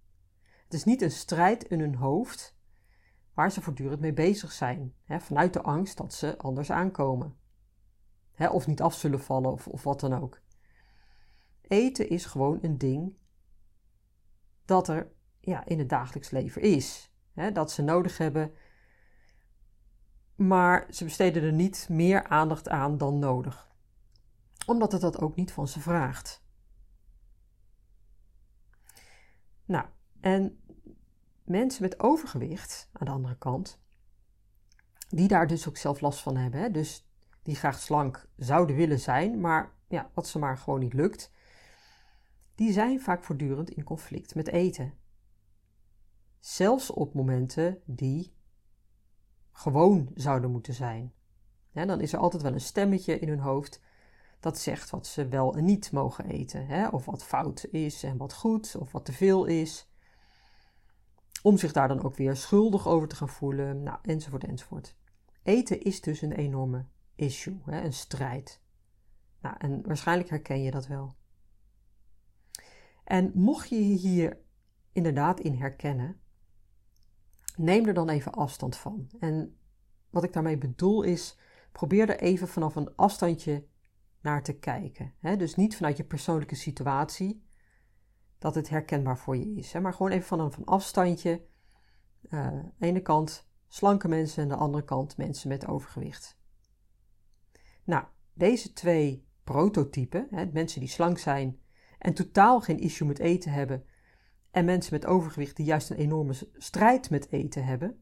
Het 0.63 0.73
is 0.73 0.83
niet 0.83 1.01
een 1.01 1.11
strijd 1.11 1.63
in 1.63 1.79
hun 1.79 1.95
hoofd 1.95 2.57
waar 3.33 3.51
ze 3.51 3.61
voortdurend 3.61 3.99
mee 3.99 4.13
bezig 4.13 4.51
zijn, 4.51 4.93
hè, 5.03 5.19
vanuit 5.19 5.53
de 5.53 5.61
angst 5.61 5.97
dat 5.97 6.13
ze 6.13 6.37
anders 6.37 6.71
aankomen. 6.71 7.37
Hè, 8.31 8.49
of 8.49 8.67
niet 8.67 8.81
af 8.81 8.93
zullen 8.93 9.21
vallen 9.21 9.51
of, 9.51 9.67
of 9.67 9.83
wat 9.83 9.99
dan 9.99 10.21
ook. 10.21 10.41
Eten 11.61 12.09
is 12.09 12.25
gewoon 12.25 12.59
een 12.61 12.77
ding 12.77 13.17
dat 14.65 14.87
er 14.87 15.11
ja, 15.39 15.65
in 15.65 15.79
het 15.79 15.89
dagelijks 15.89 16.29
leven 16.29 16.61
is. 16.61 17.13
Hè, 17.33 17.51
dat 17.51 17.71
ze 17.71 17.81
nodig 17.81 18.17
hebben, 18.17 18.53
maar 20.47 20.87
ze 20.89 21.03
besteden 21.03 21.43
er 21.43 21.53
niet 21.53 21.87
meer 21.89 22.27
aandacht 22.27 22.69
aan 22.69 22.97
dan 22.97 23.19
nodig. 23.19 23.71
Omdat 24.65 24.91
het 24.91 25.01
dat 25.01 25.19
ook 25.19 25.35
niet 25.35 25.51
van 25.51 25.67
ze 25.67 25.79
vraagt. 25.79 26.43
Nou, 29.65 29.85
en 30.19 30.59
mensen 31.43 31.81
met 31.81 31.99
overgewicht, 31.99 32.89
aan 32.91 33.05
de 33.05 33.11
andere 33.11 33.37
kant, 33.37 33.81
die 35.09 35.27
daar 35.27 35.47
dus 35.47 35.67
ook 35.67 35.77
zelf 35.77 36.01
last 36.01 36.19
van 36.19 36.37
hebben, 36.37 36.59
hè? 36.59 36.71
dus 36.71 37.07
die 37.43 37.55
graag 37.55 37.79
slank 37.79 38.27
zouden 38.37 38.75
willen 38.75 38.99
zijn, 38.99 39.39
maar 39.39 39.73
ja, 39.87 40.09
wat 40.13 40.27
ze 40.27 40.39
maar 40.39 40.57
gewoon 40.57 40.79
niet 40.79 40.93
lukt, 40.93 41.31
die 42.55 42.71
zijn 42.71 43.01
vaak 43.01 43.23
voortdurend 43.23 43.69
in 43.69 43.83
conflict 43.83 44.35
met 44.35 44.47
eten. 44.47 44.93
Zelfs 46.39 46.91
op 46.91 47.13
momenten 47.13 47.81
die 47.85 48.33
gewoon 49.53 50.09
zouden 50.13 50.51
moeten 50.51 50.73
zijn. 50.73 51.13
dan 51.71 52.01
is 52.01 52.13
er 52.13 52.19
altijd 52.19 52.43
wel 52.43 52.53
een 52.53 52.61
stemmetje 52.61 53.19
in 53.19 53.27
hun 53.27 53.39
hoofd 53.39 53.81
dat 54.43 54.59
zegt 54.59 54.89
wat 54.89 55.07
ze 55.07 55.27
wel 55.27 55.55
en 55.55 55.65
niet 55.65 55.91
mogen 55.91 56.25
eten, 56.25 56.91
of 56.91 57.05
wat 57.05 57.23
fout 57.23 57.65
is 57.71 58.03
en 58.03 58.17
wat 58.17 58.33
goed, 58.33 58.75
of 58.75 58.91
wat 58.91 59.05
te 59.05 59.11
veel 59.13 59.45
is. 59.45 59.91
Om 61.41 61.57
zich 61.57 61.71
daar 61.71 61.87
dan 61.87 62.03
ook 62.03 62.15
weer 62.15 62.35
schuldig 62.35 62.87
over 62.87 63.07
te 63.07 63.15
gaan 63.15 63.29
voelen, 63.29 63.83
nou, 63.83 63.97
enzovoort, 64.01 64.43
enzovoort. 64.43 64.95
Eten 65.43 65.81
is 65.81 66.01
dus 66.01 66.21
een 66.21 66.31
enorme 66.31 66.85
issue, 67.15 67.61
een 67.65 67.93
strijd. 67.93 68.61
Nou, 69.41 69.55
en 69.57 69.87
waarschijnlijk 69.87 70.29
herken 70.29 70.61
je 70.61 70.71
dat 70.71 70.87
wel. 70.87 71.15
En 73.03 73.31
mocht 73.33 73.69
je 73.69 73.87
je 73.87 73.95
hier 73.95 74.37
inderdaad 74.91 75.39
in 75.39 75.53
herkennen, 75.53 76.21
neem 77.55 77.87
er 77.87 77.93
dan 77.93 78.09
even 78.09 78.31
afstand 78.31 78.75
van. 78.75 79.09
En 79.19 79.57
wat 80.09 80.23
ik 80.23 80.33
daarmee 80.33 80.57
bedoel 80.57 81.03
is, 81.03 81.37
probeer 81.71 82.09
er 82.09 82.19
even 82.19 82.47
vanaf 82.47 82.75
een 82.75 82.95
afstandje 82.95 83.65
naar 84.21 84.43
te 84.43 84.53
kijken. 84.53 85.13
Dus 85.37 85.55
niet 85.55 85.75
vanuit 85.75 85.97
je 85.97 86.03
persoonlijke 86.03 86.55
situatie, 86.55 87.45
dat 88.37 88.55
het 88.55 88.69
herkenbaar 88.69 89.17
voor 89.17 89.37
je 89.37 89.53
is. 89.55 89.73
Maar 89.73 89.93
gewoon 89.93 90.11
even 90.11 90.27
vanaf 90.27 90.57
een 90.57 90.65
afstandje. 90.65 91.45
Uh, 92.29 92.47
de 92.77 92.85
ene 92.85 93.01
kant 93.01 93.47
slanke 93.67 94.07
mensen 94.07 94.43
en 94.43 94.51
aan 94.51 94.57
de 94.57 94.63
andere 94.63 94.83
kant 94.83 95.17
mensen 95.17 95.49
met 95.49 95.67
overgewicht. 95.67 96.37
Nou, 97.83 98.05
deze 98.33 98.73
twee 98.73 99.27
prototypen, 99.43 100.27
mensen 100.53 100.79
die 100.79 100.89
slank 100.89 101.17
zijn 101.17 101.59
en 101.99 102.13
totaal 102.13 102.61
geen 102.61 102.79
issue 102.79 103.07
met 103.07 103.19
eten 103.19 103.51
hebben, 103.51 103.85
en 104.53 104.65
mensen 104.65 104.93
met 104.93 105.05
overgewicht 105.05 105.55
die 105.55 105.65
juist 105.65 105.89
een 105.89 105.97
enorme 105.97 106.33
strijd 106.57 107.09
met 107.09 107.31
eten 107.31 107.65
hebben. 107.65 108.01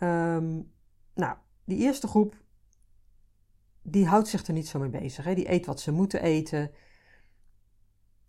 Um, 0.00 0.72
nou, 1.14 1.36
die 1.64 1.78
eerste 1.78 2.06
groep, 2.06 2.42
die 3.82 4.06
houdt 4.06 4.28
zich 4.28 4.46
er 4.46 4.52
niet 4.52 4.68
zo 4.68 4.78
mee 4.78 4.88
bezig. 4.88 5.24
Hè? 5.24 5.34
Die 5.34 5.50
eet 5.52 5.66
wat 5.66 5.80
ze 5.80 5.92
moeten 5.92 6.22
eten. 6.22 6.70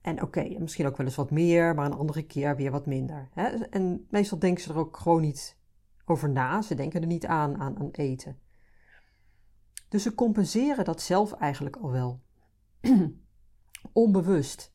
En 0.01 0.21
oké, 0.21 0.59
misschien 0.59 0.85
ook 0.85 0.97
wel 0.97 1.05
eens 1.05 1.15
wat 1.15 1.31
meer, 1.31 1.75
maar 1.75 1.85
een 1.85 1.97
andere 1.97 2.25
keer 2.25 2.55
weer 2.55 2.71
wat 2.71 2.85
minder. 2.85 3.29
Hè? 3.33 3.47
En 3.49 4.07
meestal 4.09 4.39
denken 4.39 4.63
ze 4.63 4.69
er 4.69 4.79
ook 4.79 4.97
gewoon 4.97 5.21
niet 5.21 5.57
over 6.05 6.29
na. 6.29 6.61
Ze 6.61 6.75
denken 6.75 7.01
er 7.01 7.07
niet 7.07 7.25
aan, 7.25 7.57
aan, 7.57 7.79
aan 7.79 7.91
eten. 7.91 8.39
Dus 9.89 10.03
ze 10.03 10.15
compenseren 10.15 10.85
dat 10.85 11.01
zelf 11.01 11.33
eigenlijk 11.33 11.75
al 11.75 11.91
wel. 11.91 12.21
Onbewust. 13.93 14.72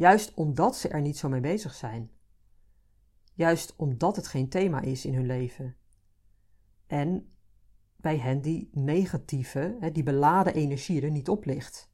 Juist 0.00 0.34
omdat 0.34 0.76
ze 0.76 0.88
er 0.88 1.00
niet 1.00 1.18
zo 1.18 1.28
mee 1.28 1.40
bezig 1.40 1.74
zijn. 1.74 2.10
Juist 3.34 3.76
omdat 3.76 4.16
het 4.16 4.26
geen 4.26 4.48
thema 4.48 4.80
is 4.80 5.04
in 5.04 5.14
hun 5.14 5.26
leven. 5.26 5.76
En 6.86 7.32
bij 7.96 8.18
hen 8.18 8.40
die 8.40 8.68
negatieve, 8.72 9.90
die 9.92 10.02
beladen 10.02 10.54
energie 10.54 11.02
er 11.02 11.10
niet 11.10 11.28
op 11.28 11.44
ligt. 11.44 11.90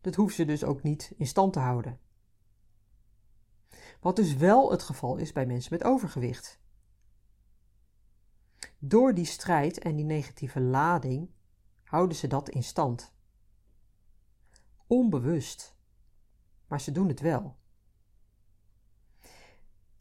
Dat 0.00 0.14
hoeven 0.14 0.36
ze 0.36 0.44
dus 0.44 0.64
ook 0.64 0.82
niet 0.82 1.12
in 1.16 1.26
stand 1.26 1.52
te 1.52 1.58
houden. 1.58 2.00
Wat 4.00 4.16
dus 4.16 4.34
wel 4.34 4.70
het 4.70 4.82
geval 4.82 5.16
is 5.16 5.32
bij 5.32 5.46
mensen 5.46 5.72
met 5.72 5.84
overgewicht. 5.84 6.60
Door 8.78 9.14
die 9.14 9.24
strijd 9.24 9.78
en 9.78 9.96
die 9.96 10.04
negatieve 10.04 10.60
lading 10.60 11.30
houden 11.82 12.16
ze 12.16 12.26
dat 12.26 12.48
in 12.48 12.62
stand. 12.62 13.14
Onbewust 14.86 15.80
maar 16.72 16.80
ze 16.80 16.92
doen 16.92 17.08
het 17.08 17.20
wel. 17.20 17.56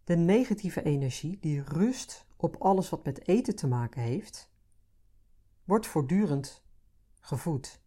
De 0.04 0.16
negatieve 0.16 0.84
energie 0.84 1.40
die 1.40 1.64
rust 1.64 2.26
op 2.36 2.56
alles 2.56 2.90
wat 2.90 3.06
met 3.06 3.28
eten 3.28 3.56
te 3.56 3.68
maken 3.68 4.02
heeft, 4.02 4.52
wordt 5.64 5.88
voortdurend 5.88 6.64
gevoed. 7.20 7.82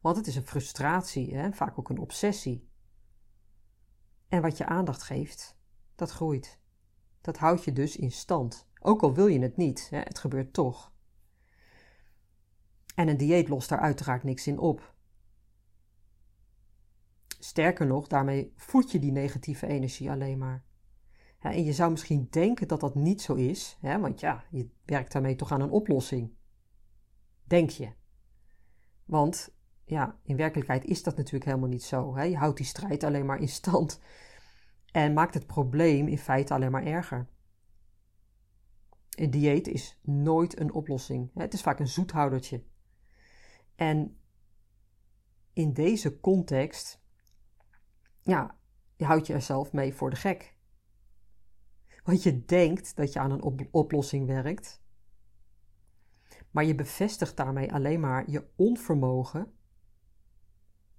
Want 0.00 0.16
het 0.16 0.26
is 0.26 0.36
een 0.36 0.46
frustratie, 0.46 1.34
hè? 1.34 1.52
vaak 1.52 1.78
ook 1.78 1.88
een 1.88 1.98
obsessie. 1.98 2.68
En 4.28 4.42
wat 4.42 4.56
je 4.56 4.66
aandacht 4.66 5.02
geeft, 5.02 5.56
dat 5.94 6.10
groeit. 6.10 6.60
Dat 7.20 7.38
houdt 7.38 7.64
je 7.64 7.72
dus 7.72 7.96
in 7.96 8.12
stand. 8.12 8.68
Ook 8.80 9.02
al 9.02 9.14
wil 9.14 9.26
je 9.26 9.40
het 9.40 9.56
niet, 9.56 9.90
hè? 9.90 9.98
het 9.98 10.18
gebeurt 10.18 10.52
toch. 10.52 10.92
En 12.94 13.08
een 13.08 13.16
dieet 13.16 13.48
lost 13.48 13.68
daar 13.68 13.80
uiteraard 13.80 14.22
niks 14.22 14.46
in 14.46 14.58
op. 14.58 14.93
Sterker 17.44 17.86
nog, 17.86 18.06
daarmee 18.06 18.52
voed 18.56 18.90
je 18.92 18.98
die 18.98 19.12
negatieve 19.12 19.66
energie 19.66 20.10
alleen 20.10 20.38
maar. 20.38 20.64
En 21.38 21.64
je 21.64 21.72
zou 21.72 21.90
misschien 21.90 22.26
denken 22.30 22.68
dat 22.68 22.80
dat 22.80 22.94
niet 22.94 23.22
zo 23.22 23.34
is, 23.34 23.78
hè, 23.80 24.00
want 24.00 24.20
ja, 24.20 24.44
je 24.50 24.68
werkt 24.84 25.12
daarmee 25.12 25.36
toch 25.36 25.52
aan 25.52 25.60
een 25.60 25.70
oplossing. 25.70 26.34
Denk 27.42 27.70
je. 27.70 27.92
Want 29.04 29.54
ja, 29.84 30.18
in 30.22 30.36
werkelijkheid 30.36 30.84
is 30.84 31.02
dat 31.02 31.16
natuurlijk 31.16 31.44
helemaal 31.44 31.68
niet 31.68 31.82
zo. 31.82 32.16
Hè? 32.16 32.22
Je 32.22 32.36
houdt 32.36 32.56
die 32.56 32.66
strijd 32.66 33.04
alleen 33.04 33.26
maar 33.26 33.40
in 33.40 33.48
stand 33.48 34.00
en 34.92 35.12
maakt 35.12 35.34
het 35.34 35.46
probleem 35.46 36.08
in 36.08 36.18
feite 36.18 36.54
alleen 36.54 36.70
maar 36.70 36.86
erger. 36.86 37.28
Een 39.10 39.30
dieet 39.30 39.68
is 39.68 39.98
nooit 40.02 40.60
een 40.60 40.72
oplossing. 40.72 41.30
Hè? 41.34 41.42
Het 41.42 41.54
is 41.54 41.62
vaak 41.62 41.78
een 41.78 41.88
zoethoudertje. 41.88 42.64
En 43.74 44.18
in 45.52 45.72
deze 45.72 46.20
context 46.20 47.02
ja, 48.24 48.58
je 48.96 49.04
houdt 49.04 49.26
jezelf 49.26 49.72
mee 49.72 49.94
voor 49.94 50.10
de 50.10 50.16
gek. 50.16 50.56
Want 52.04 52.22
je 52.22 52.44
denkt 52.44 52.96
dat 52.96 53.12
je 53.12 53.18
aan 53.18 53.30
een 53.30 53.68
oplossing 53.70 54.26
werkt, 54.26 54.82
maar 56.50 56.64
je 56.64 56.74
bevestigt 56.74 57.36
daarmee 57.36 57.72
alleen 57.72 58.00
maar 58.00 58.30
je 58.30 58.48
onvermogen 58.56 59.52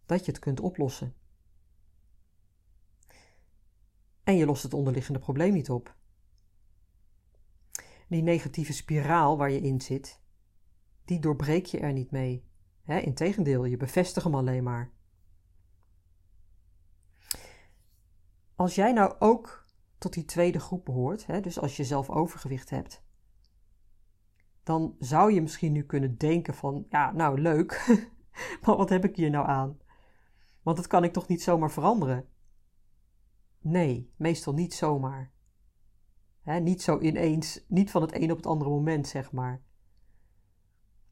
dat 0.06 0.26
je 0.26 0.32
het 0.32 0.40
kunt 0.40 0.60
oplossen. 0.60 1.14
En 4.24 4.36
je 4.36 4.46
lost 4.46 4.64
het 4.64 4.74
onderliggende 4.74 5.20
probleem 5.20 5.54
niet 5.54 5.70
op. 5.70 5.96
Die 8.08 8.22
negatieve 8.22 8.74
spiraal 8.74 9.38
waar 9.38 9.52
je 9.52 9.62
in 9.62 9.82
zit, 9.82 10.22
die 11.06 11.20
doorbreek 11.20 11.66
je 11.66 11.80
er 11.80 11.94
niet 11.94 12.12
mee. 12.12 12.46
integendeel, 12.86 13.66
je 13.66 13.78
bevestigt 13.78 14.26
hem 14.26 14.36
alleen 14.36 14.64
maar. 14.64 14.95
Als 18.56 18.76
jij 18.76 18.94
nou 18.94 19.16
ook 19.20 19.66
tot 19.98 20.14
die 20.14 20.26
tweede 20.26 20.60
groep 20.60 20.86
behoort, 20.86 21.26
hè, 21.26 21.40
dus 21.42 21.60
als 21.60 21.78
je 21.78 21.84
zelf 21.84 22.10
overgewicht 22.10 22.70
hebt, 22.70 23.04
dan 24.64 24.96
zou 25.00 25.32
je 25.34 25.42
misschien 25.42 25.72
nu 25.72 25.84
kunnen 25.84 26.18
denken 26.18 26.54
van, 26.54 26.86
ja, 26.90 27.12
nou 27.12 27.42
leuk, 27.42 27.86
maar 28.62 28.76
wat 28.76 28.90
heb 28.90 29.06
ik 29.06 29.16
hier 29.16 29.30
nou 29.30 29.48
aan? 29.48 29.78
Want 30.62 30.78
dat 30.78 30.88
kan 30.88 31.04
ik 31.04 31.14
toch 31.14 31.28
niet 31.28 31.42
zomaar 31.42 31.72
veranderen? 31.72 32.28
Nee, 33.60 34.14
meestal 34.16 34.54
niet 34.54 34.74
zomaar. 34.74 35.34
Niet 36.44 36.82
zo 36.82 37.00
ineens, 37.00 37.66
niet 37.68 37.92
van 37.92 38.02
het 38.02 38.16
een 38.16 38.32
op 38.32 38.38
het 38.38 38.46
andere 38.46 38.70
moment, 38.70 39.08
zeg 39.08 39.32
maar. 39.32 39.64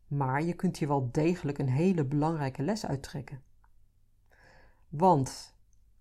Maar 0.07 0.43
je 0.43 0.53
kunt 0.53 0.77
hier 0.77 0.87
wel 0.87 1.11
degelijk 1.11 1.57
een 1.57 1.69
hele 1.69 2.05
belangrijke 2.05 2.63
les 2.63 2.85
uittrekken. 2.85 3.43
Want 4.89 5.52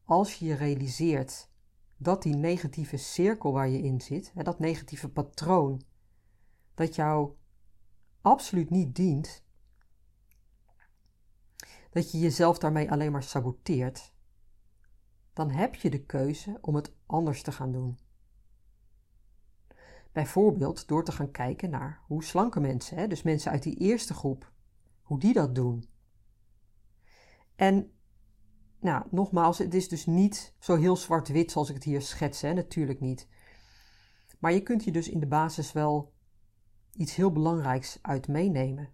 als 0.05 0.35
je 0.35 0.45
je 0.45 0.55
realiseert 0.55 1.51
dat 1.97 2.23
die 2.23 2.37
negatieve 2.37 2.97
cirkel 2.97 3.53
waar 3.53 3.69
je 3.69 3.83
in 3.83 4.01
zit, 4.01 4.33
dat 4.35 4.59
negatieve 4.59 5.09
patroon, 5.09 5.83
dat 6.75 6.95
jou 6.95 7.33
absoluut 8.21 8.71
niet 8.71 8.95
dient, 8.95 9.45
dat 11.91 12.11
je 12.11 12.19
jezelf 12.19 12.59
daarmee 12.59 12.91
alleen 12.91 13.13
maar 13.13 13.23
saboteert, 13.23 14.13
dan 15.33 15.51
heb 15.51 15.75
je 15.75 15.91
de 15.91 16.05
keuze 16.05 16.59
om 16.61 16.75
het 16.75 16.93
anders 17.07 17.43
te 17.43 17.53
gaan 17.53 17.73
doen. 17.73 17.99
Bijvoorbeeld 20.13 20.89
door 20.89 21.05
te 21.05 21.13
gaan 21.13 21.31
kijken 21.31 21.71
naar 21.71 22.01
hoe 22.07 22.25
slanke 22.25 22.61
mensen, 22.61 23.09
dus 23.09 23.23
mensen 23.23 23.51
uit 23.51 23.63
die 23.63 23.77
eerste 23.77 24.15
groep, 24.15 24.53
hoe 25.03 25.19
die 25.19 25.33
dat 25.33 25.55
doen. 25.55 25.89
En 27.55 27.93
nou, 28.83 29.05
nogmaals, 29.11 29.59
het 29.59 29.75
is 29.75 29.89
dus 29.89 30.07
niet 30.07 30.55
zo 30.59 30.77
heel 30.77 30.97
zwart-wit 30.97 31.51
zoals 31.51 31.69
ik 31.69 31.75
het 31.75 31.85
hier 31.85 32.03
schets, 32.03 32.41
hè? 32.41 32.53
natuurlijk 32.53 33.01
niet. 33.01 33.29
Maar 34.39 34.53
je 34.53 34.63
kunt 34.63 34.85
je 34.85 34.93
dus 34.93 35.09
in 35.09 35.21
de 35.21 35.27
basis 35.27 35.73
wel 35.73 36.13
iets 36.93 37.15
heel 37.15 37.33
belangrijks 37.33 37.99
uit 38.03 38.29
meenemen. 38.29 38.93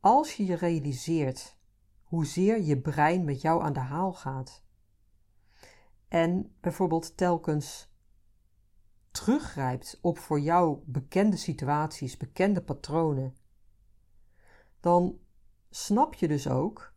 Als 0.00 0.36
je 0.36 0.44
je 0.44 0.54
realiseert 0.54 1.56
hoezeer 2.02 2.62
je 2.62 2.80
brein 2.80 3.24
met 3.24 3.40
jou 3.40 3.62
aan 3.62 3.72
de 3.72 3.80
haal 3.80 4.12
gaat, 4.12 4.62
en 6.08 6.56
bijvoorbeeld 6.60 7.16
telkens 7.16 7.92
teruggrijpt 9.10 9.98
op 10.00 10.18
voor 10.18 10.40
jou 10.40 10.78
bekende 10.84 11.36
situaties, 11.36 12.16
bekende 12.16 12.62
patronen, 12.62 13.36
dan 14.80 15.18
snap 15.70 16.14
je 16.14 16.28
dus 16.28 16.48
ook 16.48 16.92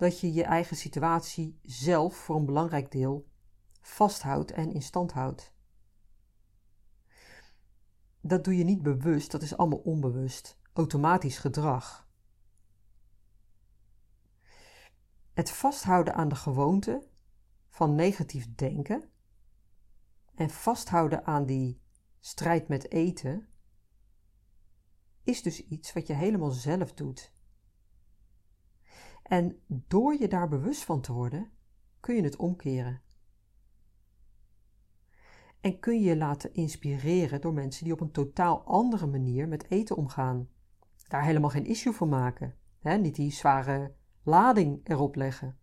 dat 0.00 0.20
je 0.20 0.32
je 0.32 0.42
eigen 0.42 0.76
situatie 0.76 1.58
zelf 1.62 2.16
voor 2.16 2.36
een 2.36 2.46
belangrijk 2.46 2.90
deel 2.90 3.28
vasthoudt 3.80 4.50
en 4.50 4.72
in 4.72 4.82
stand 4.82 5.12
houdt. 5.12 5.54
Dat 8.20 8.44
doe 8.44 8.56
je 8.56 8.64
niet 8.64 8.82
bewust, 8.82 9.30
dat 9.30 9.42
is 9.42 9.56
allemaal 9.56 9.78
onbewust, 9.78 10.58
automatisch 10.72 11.38
gedrag. 11.38 12.08
Het 15.32 15.50
vasthouden 15.50 16.14
aan 16.14 16.28
de 16.28 16.34
gewoonte 16.34 17.08
van 17.68 17.94
negatief 17.94 18.54
denken 18.54 19.10
en 20.34 20.50
vasthouden 20.50 21.24
aan 21.24 21.46
die 21.46 21.80
strijd 22.20 22.68
met 22.68 22.90
eten 22.90 23.48
is 25.22 25.42
dus 25.42 25.64
iets 25.64 25.92
wat 25.92 26.06
je 26.06 26.14
helemaal 26.14 26.50
zelf 26.50 26.92
doet. 26.92 27.32
En 29.30 29.60
door 29.66 30.14
je 30.14 30.28
daar 30.28 30.48
bewust 30.48 30.84
van 30.84 31.00
te 31.00 31.12
worden, 31.12 31.50
kun 32.00 32.14
je 32.14 32.22
het 32.22 32.36
omkeren. 32.36 33.02
En 35.60 35.78
kun 35.78 36.00
je 36.00 36.08
je 36.08 36.16
laten 36.16 36.54
inspireren 36.54 37.40
door 37.40 37.52
mensen 37.52 37.84
die 37.84 37.92
op 37.92 38.00
een 38.00 38.10
totaal 38.10 38.64
andere 38.64 39.06
manier 39.06 39.48
met 39.48 39.70
eten 39.70 39.96
omgaan. 39.96 40.48
Daar 41.08 41.24
helemaal 41.24 41.50
geen 41.50 41.66
issue 41.66 41.92
van 41.92 42.08
maken. 42.08 42.56
Hè? 42.78 42.96
Niet 42.96 43.14
die 43.14 43.32
zware 43.32 43.94
lading 44.22 44.80
erop 44.88 45.14
leggen. 45.14 45.58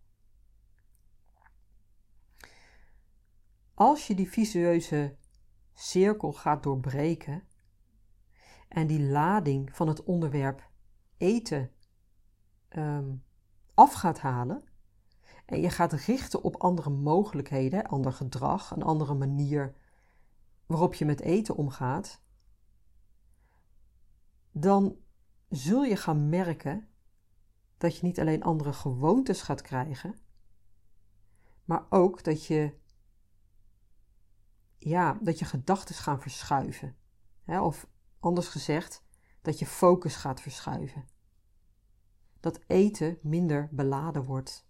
Als 3.74 4.06
je 4.06 4.14
die 4.14 4.30
visueuze 4.30 5.16
cirkel 5.72 6.32
gaat 6.32 6.62
doorbreken 6.62 7.42
en 8.68 8.86
die 8.86 9.02
lading 9.02 9.76
van 9.76 9.88
het 9.88 10.02
onderwerp 10.02 10.70
eten 11.16 11.70
um, 12.68 13.26
af 13.78 13.92
gaat 13.92 14.18
halen 14.18 14.64
en 15.44 15.60
je 15.60 15.70
gaat 15.70 15.92
richten 15.92 16.42
op 16.42 16.56
andere 16.56 16.90
mogelijkheden, 16.90 17.86
ander 17.86 18.12
gedrag, 18.12 18.70
een 18.70 18.82
andere 18.82 19.14
manier 19.14 19.74
waarop 20.66 20.94
je 20.94 21.04
met 21.04 21.20
eten 21.20 21.56
omgaat, 21.56 22.20
dan 24.52 24.96
zul 25.48 25.84
je 25.84 25.96
gaan 25.96 26.28
merken 26.28 26.88
dat 27.76 27.96
je 27.96 28.06
niet 28.06 28.20
alleen 28.20 28.42
andere 28.42 28.72
gewoontes 28.72 29.42
gaat 29.42 29.62
krijgen, 29.62 30.18
maar 31.64 31.86
ook 31.88 32.24
dat 32.24 32.46
je, 32.46 32.74
ja, 34.78 35.18
dat 35.20 35.38
je 35.38 35.44
gedachten 35.44 35.94
gaan 35.94 36.20
verschuiven. 36.20 36.96
Of 37.46 37.86
anders 38.18 38.48
gezegd, 38.48 39.04
dat 39.42 39.58
je 39.58 39.66
focus 39.66 40.16
gaat 40.16 40.40
verschuiven. 40.40 41.16
Dat 42.40 42.60
eten 42.66 43.18
minder 43.22 43.68
beladen 43.72 44.24
wordt. 44.24 44.68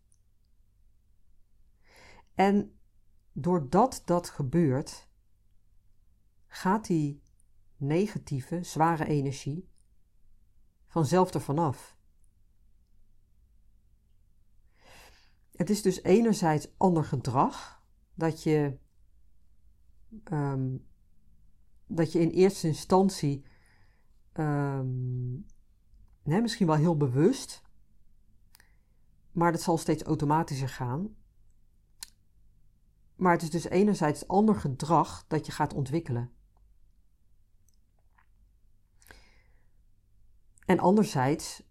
En 2.34 2.78
doordat 3.32 4.02
dat 4.04 4.28
gebeurt, 4.28 5.08
gaat 6.46 6.86
die 6.86 7.22
negatieve, 7.76 8.62
zware 8.62 9.06
energie 9.06 9.68
vanzelf 10.86 11.34
ervan 11.34 11.58
af. 11.58 11.96
Het 15.52 15.70
is 15.70 15.82
dus 15.82 16.02
enerzijds 16.02 16.68
ander 16.76 17.04
gedrag, 17.04 17.82
dat 18.14 18.42
je, 18.42 18.78
um, 20.32 20.86
dat 21.86 22.12
je 22.12 22.20
in 22.20 22.30
eerste 22.30 22.66
instantie 22.66 23.44
um, 24.32 25.46
nee, 26.28 26.40
misschien 26.40 26.66
wel 26.66 26.76
heel 26.76 26.96
bewust, 26.96 27.62
maar 29.32 29.52
dat 29.52 29.60
zal 29.60 29.78
steeds 29.78 30.02
automatischer 30.02 30.68
gaan. 30.68 31.16
Maar 33.16 33.32
het 33.32 33.42
is 33.42 33.50
dus 33.50 33.64
enerzijds 33.64 34.28
ander 34.28 34.54
gedrag 34.54 35.24
dat 35.26 35.46
je 35.46 35.52
gaat 35.52 35.74
ontwikkelen. 35.74 36.32
En 40.64 40.78
anderzijds, 40.78 41.62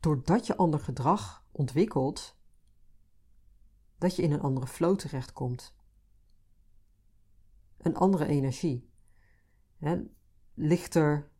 doordat 0.00 0.46
je 0.46 0.56
ander 0.56 0.80
gedrag 0.80 1.46
ontwikkelt, 1.52 2.36
dat 3.98 4.16
je 4.16 4.22
in 4.22 4.32
een 4.32 4.40
andere 4.40 4.66
flow 4.66 4.96
terechtkomt. 4.96 5.74
Een 7.78 7.96
andere 7.96 8.26
energie. 8.26 8.90
Hè? 9.78 10.02
Lichter, 10.54 11.30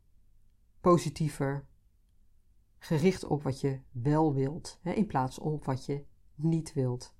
positiever, 0.80 1.66
gericht 2.84 3.24
op 3.24 3.42
wat 3.42 3.60
je 3.60 3.80
wel 3.90 4.34
wilt, 4.34 4.78
in 4.82 5.06
plaats 5.06 5.38
op 5.38 5.64
wat 5.64 5.84
je 5.84 6.04
niet 6.34 6.72
wilt. 6.72 7.14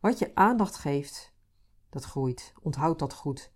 Wat 0.00 0.18
je 0.18 0.34
aandacht 0.34 0.76
geeft, 0.76 1.34
dat 1.88 2.04
groeit. 2.04 2.52
Onthoud 2.62 2.98
dat 2.98 3.12
goed. 3.12 3.52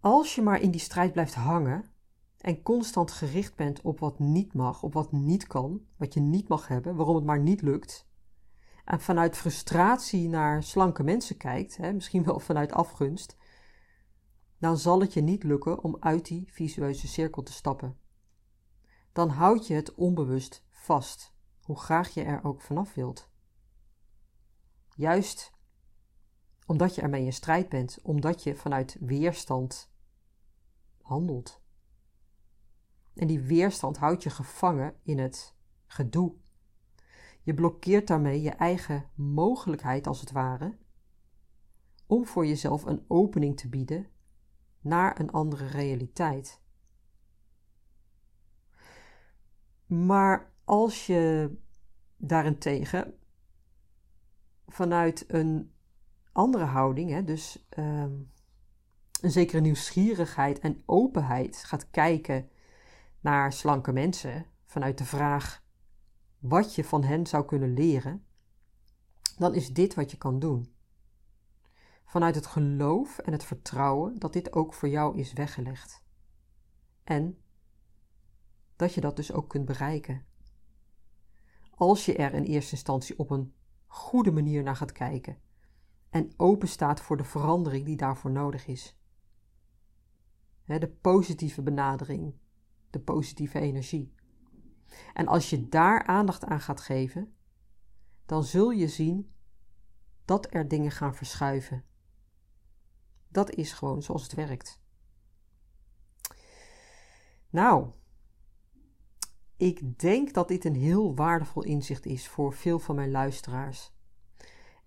Als 0.00 0.34
je 0.34 0.42
maar 0.42 0.60
in 0.60 0.70
die 0.70 0.80
strijd 0.80 1.12
blijft 1.12 1.34
hangen, 1.34 1.90
en 2.38 2.62
constant 2.62 3.10
gericht 3.10 3.54
bent 3.54 3.80
op 3.80 3.98
wat 3.98 4.18
niet 4.18 4.54
mag, 4.54 4.82
op 4.82 4.92
wat 4.92 5.12
niet 5.12 5.46
kan, 5.46 5.86
wat 5.96 6.14
je 6.14 6.20
niet 6.20 6.48
mag 6.48 6.68
hebben, 6.68 6.96
waarom 6.96 7.14
het 7.14 7.24
maar 7.24 7.40
niet 7.40 7.62
lukt, 7.62 8.08
en 8.84 9.00
vanuit 9.00 9.36
frustratie 9.36 10.28
naar 10.28 10.62
slanke 10.62 11.02
mensen 11.02 11.36
kijkt, 11.36 11.76
hè, 11.76 11.92
misschien 11.92 12.24
wel 12.24 12.38
vanuit 12.38 12.72
afgunst, 12.72 13.36
dan 14.58 14.78
zal 14.78 15.00
het 15.00 15.12
je 15.12 15.20
niet 15.20 15.42
lukken 15.42 15.82
om 15.82 15.96
uit 16.00 16.26
die 16.26 16.52
visueuze 16.52 17.08
cirkel 17.08 17.42
te 17.42 17.52
stappen. 17.52 17.98
Dan 19.12 19.28
houd 19.28 19.66
je 19.66 19.74
het 19.74 19.94
onbewust 19.94 20.64
vast, 20.70 21.34
hoe 21.60 21.78
graag 21.78 22.14
je 22.14 22.22
er 22.22 22.44
ook 22.44 22.60
vanaf 22.60 22.94
wilt. 22.94 23.30
Juist 24.94 25.54
omdat 26.66 26.94
je 26.94 27.02
ermee 27.02 27.24
in 27.24 27.32
strijd 27.32 27.68
bent, 27.68 27.98
omdat 28.02 28.42
je 28.42 28.56
vanuit 28.56 28.96
weerstand 29.00 29.92
handelt. 31.02 31.62
En 33.14 33.26
die 33.26 33.40
weerstand 33.40 33.96
houdt 33.96 34.22
je 34.22 34.30
gevangen 34.30 34.94
in 35.02 35.18
het 35.18 35.56
gedoe. 35.86 36.34
Je 37.42 37.54
blokkeert 37.54 38.06
daarmee 38.06 38.42
je 38.42 38.50
eigen 38.50 39.10
mogelijkheid, 39.14 40.06
als 40.06 40.20
het 40.20 40.32
ware, 40.32 40.78
om 42.06 42.26
voor 42.26 42.46
jezelf 42.46 42.84
een 42.84 43.04
opening 43.08 43.56
te 43.56 43.68
bieden 43.68 44.06
naar 44.86 45.20
een 45.20 45.30
andere 45.30 45.66
realiteit. 45.66 46.60
Maar 49.86 50.52
als 50.64 51.06
je 51.06 51.50
daarentegen 52.16 53.14
vanuit 54.66 55.24
een 55.28 55.72
andere 56.32 56.64
houding, 56.64 57.10
hè, 57.10 57.24
dus 57.24 57.66
um, 57.78 58.32
een 59.20 59.30
zekere 59.30 59.60
nieuwsgierigheid 59.60 60.58
en 60.58 60.82
openheid 60.86 61.56
gaat 61.64 61.90
kijken 61.90 62.48
naar 63.20 63.52
slanke 63.52 63.92
mensen 63.92 64.46
vanuit 64.64 64.98
de 64.98 65.04
vraag 65.04 65.64
wat 66.38 66.74
je 66.74 66.84
van 66.84 67.04
hen 67.04 67.26
zou 67.26 67.44
kunnen 67.44 67.74
leren, 67.74 68.24
dan 69.38 69.54
is 69.54 69.72
dit 69.72 69.94
wat 69.94 70.10
je 70.10 70.16
kan 70.16 70.38
doen. 70.38 70.75
Vanuit 72.06 72.34
het 72.34 72.46
geloof 72.46 73.18
en 73.18 73.32
het 73.32 73.44
vertrouwen 73.44 74.18
dat 74.18 74.32
dit 74.32 74.52
ook 74.52 74.74
voor 74.74 74.88
jou 74.88 75.18
is 75.18 75.32
weggelegd. 75.32 76.02
En 77.04 77.38
dat 78.76 78.94
je 78.94 79.00
dat 79.00 79.16
dus 79.16 79.32
ook 79.32 79.48
kunt 79.48 79.64
bereiken. 79.64 80.24
Als 81.70 82.04
je 82.04 82.16
er 82.16 82.34
in 82.34 82.42
eerste 82.42 82.72
instantie 82.72 83.18
op 83.18 83.30
een 83.30 83.54
goede 83.86 84.32
manier 84.32 84.62
naar 84.62 84.76
gaat 84.76 84.92
kijken 84.92 85.38
en 86.10 86.32
open 86.36 86.68
staat 86.68 87.00
voor 87.00 87.16
de 87.16 87.24
verandering 87.24 87.84
die 87.84 87.96
daarvoor 87.96 88.30
nodig 88.30 88.66
is. 88.66 88.98
De 90.64 90.88
positieve 91.00 91.62
benadering, 91.62 92.34
de 92.90 93.00
positieve 93.00 93.60
energie. 93.60 94.14
En 95.14 95.26
als 95.26 95.50
je 95.50 95.68
daar 95.68 96.02
aandacht 96.06 96.44
aan 96.44 96.60
gaat 96.60 96.80
geven, 96.80 97.34
dan 98.26 98.44
zul 98.44 98.70
je 98.70 98.88
zien 98.88 99.32
dat 100.24 100.54
er 100.54 100.68
dingen 100.68 100.90
gaan 100.90 101.14
verschuiven. 101.14 101.84
Dat 103.28 103.50
is 103.50 103.72
gewoon 103.72 104.02
zoals 104.02 104.22
het 104.22 104.34
werkt. 104.34 104.80
Nou, 107.50 107.90
ik 109.56 109.98
denk 109.98 110.34
dat 110.34 110.48
dit 110.48 110.64
een 110.64 110.74
heel 110.74 111.14
waardevol 111.14 111.62
inzicht 111.62 112.06
is 112.06 112.28
voor 112.28 112.52
veel 112.52 112.78
van 112.78 112.94
mijn 112.94 113.10
luisteraars. 113.10 113.92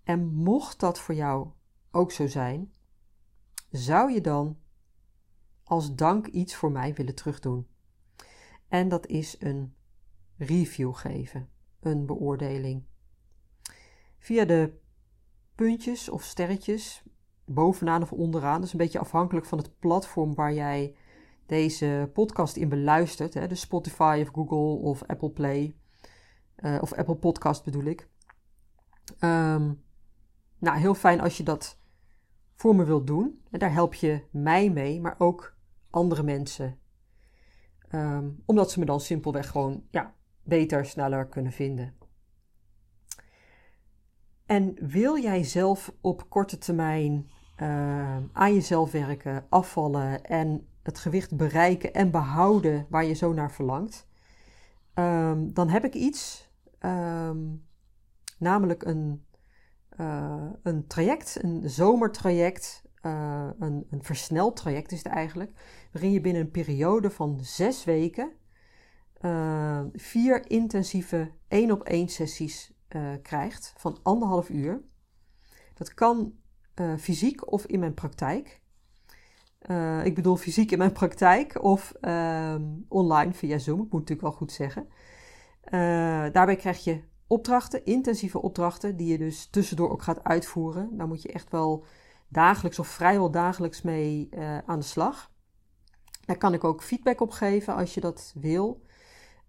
En 0.04 0.26
mocht 0.26 0.80
dat 0.80 1.00
voor 1.00 1.16
jou 1.16 1.50
ook 1.92 2.12
zo 2.12 2.28
zijn, 2.28 2.74
zou 3.70 4.12
je 4.12 4.22
dan 4.22 4.60
als 5.64 5.96
dank 5.96 6.28
iets 6.28 6.56
voor 6.56 6.72
mij 6.72 6.94
willen 6.94 7.16
terugdoen? 7.16 7.68
En 8.68 8.90
dat 8.90 9.08
is 9.08 9.36
een 9.40 9.76
review 10.38 10.96
geven, 10.96 11.50
een 11.80 12.06
beoordeling. 12.06 12.84
Via 14.18 14.46
de 14.46 14.80
puntjes 15.56 16.10
of 16.10 16.24
sterretjes, 16.24 17.04
bovenaan 17.54 18.02
of 18.02 18.14
onderaan, 18.14 18.64
is 18.64 18.72
een 18.72 18.78
beetje 18.78 19.00
afhankelijk 19.00 19.46
van 19.46 19.58
het 19.58 19.80
platform 19.80 20.36
waar 20.36 20.54
jij 20.54 20.96
deze 21.46 22.10
podcast 22.14 22.56
in 22.56 22.70
beluistert, 22.70 23.34
hè, 23.34 23.48
dus 23.48 23.62
Spotify 23.62 24.20
of 24.22 24.34
Google 24.34 24.90
of 24.90 25.04
Apple 25.04 25.30
Play, 25.30 25.76
uh, 26.58 26.78
of 26.82 26.94
Apple 26.94 27.16
Podcast 27.16 27.64
bedoel 27.64 27.84
ik. 27.84 28.10
Um, 29.20 29.84
nou, 30.58 30.78
heel 30.78 30.94
fijn 30.94 31.22
als 31.22 31.38
je 31.38 31.44
dat 31.44 31.80
voor 32.56 32.76
me 32.76 32.84
wilt 32.84 33.08
doen. 33.08 33.42
En 33.52 33.60
daar 33.60 33.74
help 33.74 33.94
je 33.94 34.24
mij 34.32 34.70
mee, 34.70 35.02
maar 35.02 35.16
ook 35.18 35.58
andere 35.90 36.24
mensen. 36.24 36.80
Um, 37.92 38.44
omdat 38.46 38.72
ze 38.72 38.80
me 38.80 38.86
dan 38.86 39.00
simpelweg 39.00 39.50
gewoon 39.50 39.84
ja, 39.92 40.16
beter, 40.44 40.86
sneller 40.86 41.28
kunnen 41.28 41.52
vinden. 41.52 41.98
En 44.46 44.76
wil 44.80 45.18
jij 45.18 45.44
zelf 45.44 45.94
op 46.02 46.30
korte 46.30 46.58
termijn 46.58 47.30
uh, 47.62 48.18
aan 48.32 48.54
jezelf 48.54 48.92
werken, 48.92 49.46
afvallen 49.50 50.24
en 50.24 50.68
het 50.84 51.00
gewicht 51.00 51.38
bereiken 51.38 51.94
en 51.94 52.12
behouden 52.12 52.86
waar 52.90 53.06
je 53.06 53.14
zo 53.14 53.34
naar 53.34 53.52
verlangt? 53.52 54.08
Um, 54.94 55.54
dan 55.54 55.70
heb 55.70 55.86
ik 55.86 55.94
iets, 55.94 56.50
um, 56.80 57.66
namelijk 58.38 58.84
een 58.84 59.24
uh, 60.00 60.46
een 60.64 60.88
traject, 60.88 61.44
een 61.44 61.70
zomertraject, 61.70 62.84
uh, 63.02 63.50
een, 63.60 63.88
een 63.90 64.04
versneld 64.04 64.56
traject 64.56 64.92
is 64.92 65.04
het 65.04 65.14
eigenlijk, 65.14 65.52
waarin 65.92 66.12
je 66.12 66.22
binnen 66.22 66.42
een 66.42 66.52
periode 66.52 67.10
van 67.10 67.40
zes 67.42 67.84
weken 67.84 68.32
vier 69.94 70.50
intensieve 70.50 71.32
één 71.48 71.72
op 71.72 71.84
één 71.84 72.08
sessies 72.08 72.74
krijgt 73.22 73.74
van 73.78 74.00
anderhalf 74.04 74.50
uur. 74.50 74.82
Dat 75.74 75.94
kan 75.94 76.34
fysiek 76.98 77.52
of 77.52 77.66
in 77.66 77.80
mijn 77.80 77.94
praktijk. 77.94 78.62
ik 80.04 80.16
bedoel 80.16 80.36
fysiek 80.36 80.72
in 80.72 80.78
mijn 80.78 80.92
praktijk 80.92 81.64
of 81.64 81.94
ehm, 82.02 82.64
online 82.88 83.34
via 83.34 83.58
Zoom, 83.58 83.82
ik 83.82 83.92
moet 83.92 84.00
natuurlijk 84.00 84.22
wel 84.22 84.32
goed 84.32 84.52
zeggen. 84.52 84.88
daarbij 86.32 86.56
krijg 86.56 86.84
je 86.84 87.02
opdrachten, 87.28 87.86
intensieve 87.86 88.42
opdrachten, 88.42 88.98
die 88.98 89.08
je 89.08 89.18
dus 89.18 89.50
tussendoor 89.50 89.90
ook 89.90 90.02
gaat 90.02 90.24
uitvoeren. 90.24 90.98
Daar 90.98 91.08
moet 91.08 91.22
je 91.22 91.32
echt 91.32 91.52
wel 91.52 91.86
dagelijks 92.28 92.80
of 92.80 92.88
vrijwel 92.88 93.32
dagelijks 93.32 93.82
mee 93.82 94.30
aan 94.66 94.80
de 94.80 94.86
slag. 94.86 95.32
Daar 96.26 96.38
kan 96.38 96.54
ik 96.54 96.64
ook 96.64 96.84
feedback 96.84 97.22
op 97.22 97.32
geven 97.32 97.76
als 97.76 97.94
je 97.94 98.02
dat 98.02 98.34
wil. 98.36 98.82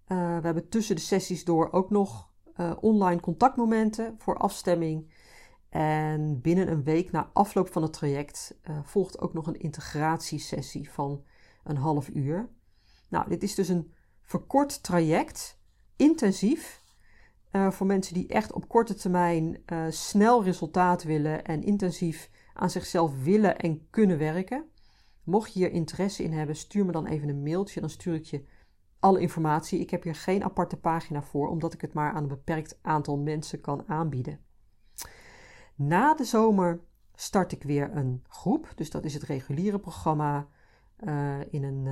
We 0.07 0.15
hebben 0.43 0.69
tussen 0.69 0.97
de 0.97 1.03
sessies 1.03 1.45
door 1.45 1.73
ook 1.73 1.91
nog 1.91 2.31
online 2.81 3.21
contactmomenten 3.21 4.15
voor 4.19 4.37
afstemming. 4.37 5.13
En 5.71 6.41
binnen 6.41 6.71
een 6.71 6.85
week 6.85 7.11
na 7.11 7.31
afloop 7.33 7.73
van 7.73 7.83
het 7.83 7.93
traject 7.93 8.59
volgt 8.83 9.21
ook 9.21 9.33
nog 9.33 9.47
een 9.47 9.61
integratiesessie 9.61 10.91
van 10.91 11.25
een 11.65 11.77
half 11.77 12.09
uur. 12.09 12.49
Nou, 13.09 13.29
dit 13.29 13.43
is 13.43 13.55
dus 13.55 13.69
een 13.69 13.93
verkort 14.23 14.83
traject, 14.83 15.61
intensief, 15.97 16.83
uh, 17.53 17.71
voor 17.71 17.87
mensen 17.87 18.15
die 18.15 18.29
echt 18.29 18.53
op 18.53 18.69
korte 18.69 18.95
termijn 18.95 19.63
uh, 19.67 19.85
snel 19.89 20.45
resultaat 20.45 21.03
willen 21.03 21.45
en 21.45 21.63
intensief 21.63 22.31
aan 22.55 22.71
zichzelf 22.71 23.23
willen 23.23 23.59
en 23.59 23.87
kunnen 23.91 24.19
werken. 24.19 24.65
Mocht 25.25 25.53
je 25.53 25.59
hier 25.59 25.71
interesse 25.71 26.23
in 26.23 26.33
hebben, 26.33 26.57
stuur 26.57 26.85
me 26.85 26.93
dan 26.93 27.07
even 27.07 27.29
een 27.29 27.43
mailtje. 27.43 27.81
Dan 27.81 27.91
stuur 27.91 28.15
ik 28.15 28.25
je 28.25 28.45
alle 28.99 29.21
informatie. 29.21 29.81
Ik 29.81 29.91
heb 29.91 30.03
hier 30.03 30.15
geen 30.15 30.45
aparte 30.45 30.77
pagina 30.77 31.23
voor, 31.23 31.49
omdat 31.49 31.73
ik 31.73 31.81
het 31.81 31.93
maar 31.93 32.13
aan 32.13 32.23
een 32.23 32.29
beperkt 32.29 32.79
aantal 32.83 33.17
mensen 33.19 33.61
kan 33.61 33.89
aanbieden. 33.89 34.41
Na 35.83 36.15
de 36.15 36.25
zomer 36.25 36.81
start 37.15 37.53
ik 37.53 37.63
weer 37.63 37.97
een 37.97 38.25
groep. 38.29 38.73
Dus 38.75 38.91
dat 38.91 39.05
is 39.05 39.15
het 39.15 39.23
reguliere 39.23 39.79
programma 39.79 40.49
uh, 41.01 41.41
in 41.51 41.65
een 41.65 41.89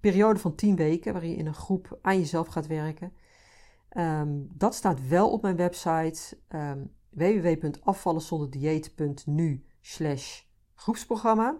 periode 0.00 0.38
van 0.38 0.54
10 0.54 0.76
weken, 0.76 1.12
waarin 1.12 1.30
je 1.30 1.36
in 1.36 1.46
een 1.46 1.54
groep 1.54 1.98
aan 2.02 2.18
jezelf 2.18 2.48
gaat 2.48 2.66
werken. 2.66 3.12
Um, 3.96 4.48
dat 4.54 4.74
staat 4.74 5.08
wel 5.08 5.30
op 5.30 5.42
mijn 5.42 5.56
website 5.56 6.38
um, 6.48 6.58
ehm, 6.58 6.84
www.afvallenzonderdieet.nu 7.42 9.64
slash 9.80 10.42
groepsprogramma. 10.74 11.56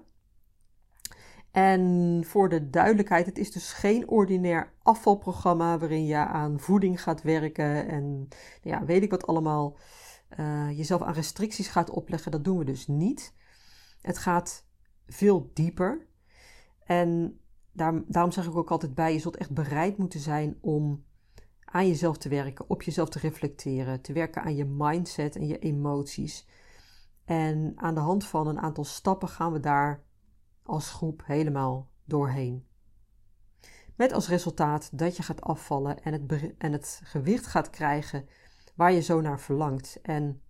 En 1.50 2.22
voor 2.26 2.48
de 2.48 2.70
duidelijkheid, 2.70 3.26
het 3.26 3.38
is 3.38 3.52
dus 3.52 3.72
geen 3.72 4.08
ordinair 4.08 4.72
afvalprogramma 4.82 5.78
waarin 5.78 6.04
je 6.04 6.16
aan 6.16 6.60
voeding 6.60 7.02
gaat 7.02 7.22
werken 7.22 7.88
en 7.88 8.28
ja, 8.62 8.84
weet 8.84 9.02
ik 9.02 9.10
wat 9.10 9.26
allemaal, 9.26 9.76
uh, 10.38 10.76
jezelf 10.76 11.02
aan 11.02 11.12
restricties 11.12 11.68
gaat 11.68 11.90
opleggen. 11.90 12.30
Dat 12.30 12.44
doen 12.44 12.58
we 12.58 12.64
dus 12.64 12.86
niet. 12.86 13.34
Het 14.00 14.18
gaat 14.18 14.66
veel 15.06 15.50
dieper. 15.54 16.06
En 16.84 17.40
daar, 17.72 18.02
daarom 18.06 18.32
zeg 18.32 18.46
ik 18.46 18.56
ook 18.56 18.70
altijd 18.70 18.94
bij, 18.94 19.12
je 19.12 19.18
zult 19.18 19.36
echt 19.36 19.50
bereid 19.50 19.96
moeten 19.96 20.20
zijn 20.20 20.58
om 20.60 21.04
aan 21.64 21.86
jezelf 21.86 22.18
te 22.18 22.28
werken, 22.28 22.70
op 22.70 22.82
jezelf 22.82 23.08
te 23.08 23.18
reflecteren, 23.18 24.00
te 24.00 24.12
werken 24.12 24.42
aan 24.42 24.56
je 24.56 24.64
mindset 24.64 25.36
en 25.36 25.46
je 25.46 25.58
emoties. 25.58 26.46
En 27.24 27.72
aan 27.76 27.94
de 27.94 28.00
hand 28.00 28.26
van 28.26 28.46
een 28.46 28.58
aantal 28.58 28.84
stappen 28.84 29.28
gaan 29.28 29.52
we 29.52 29.60
daar 29.60 30.02
als 30.62 30.90
groep 30.90 31.22
helemaal 31.24 31.90
doorheen. 32.04 32.66
Met 33.96 34.12
als 34.12 34.28
resultaat 34.28 34.98
dat 34.98 35.16
je 35.16 35.22
gaat 35.22 35.40
afvallen 35.40 36.02
en 36.02 36.12
het, 36.12 36.54
en 36.58 36.72
het 36.72 37.00
gewicht 37.04 37.46
gaat 37.46 37.70
krijgen 37.70 38.28
waar 38.76 38.92
je 38.92 39.00
zo 39.00 39.20
naar 39.20 39.40
verlangt. 39.40 39.98
En 40.02 40.40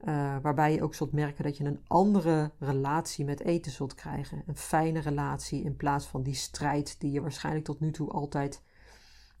uh, 0.00 0.36
waarbij 0.42 0.72
je 0.72 0.82
ook 0.82 0.94
zult 0.94 1.12
merken 1.12 1.44
dat 1.44 1.56
je 1.56 1.64
een 1.64 1.84
andere 1.86 2.52
relatie 2.58 3.24
met 3.24 3.40
eten 3.40 3.72
zult 3.72 3.94
krijgen. 3.94 4.42
Een 4.46 4.56
fijne 4.56 5.00
relatie 5.00 5.64
in 5.64 5.76
plaats 5.76 6.06
van 6.06 6.22
die 6.22 6.34
strijd 6.34 7.00
die 7.00 7.12
je 7.12 7.20
waarschijnlijk 7.20 7.64
tot 7.64 7.80
nu 7.80 7.90
toe 7.90 8.10
altijd 8.10 8.62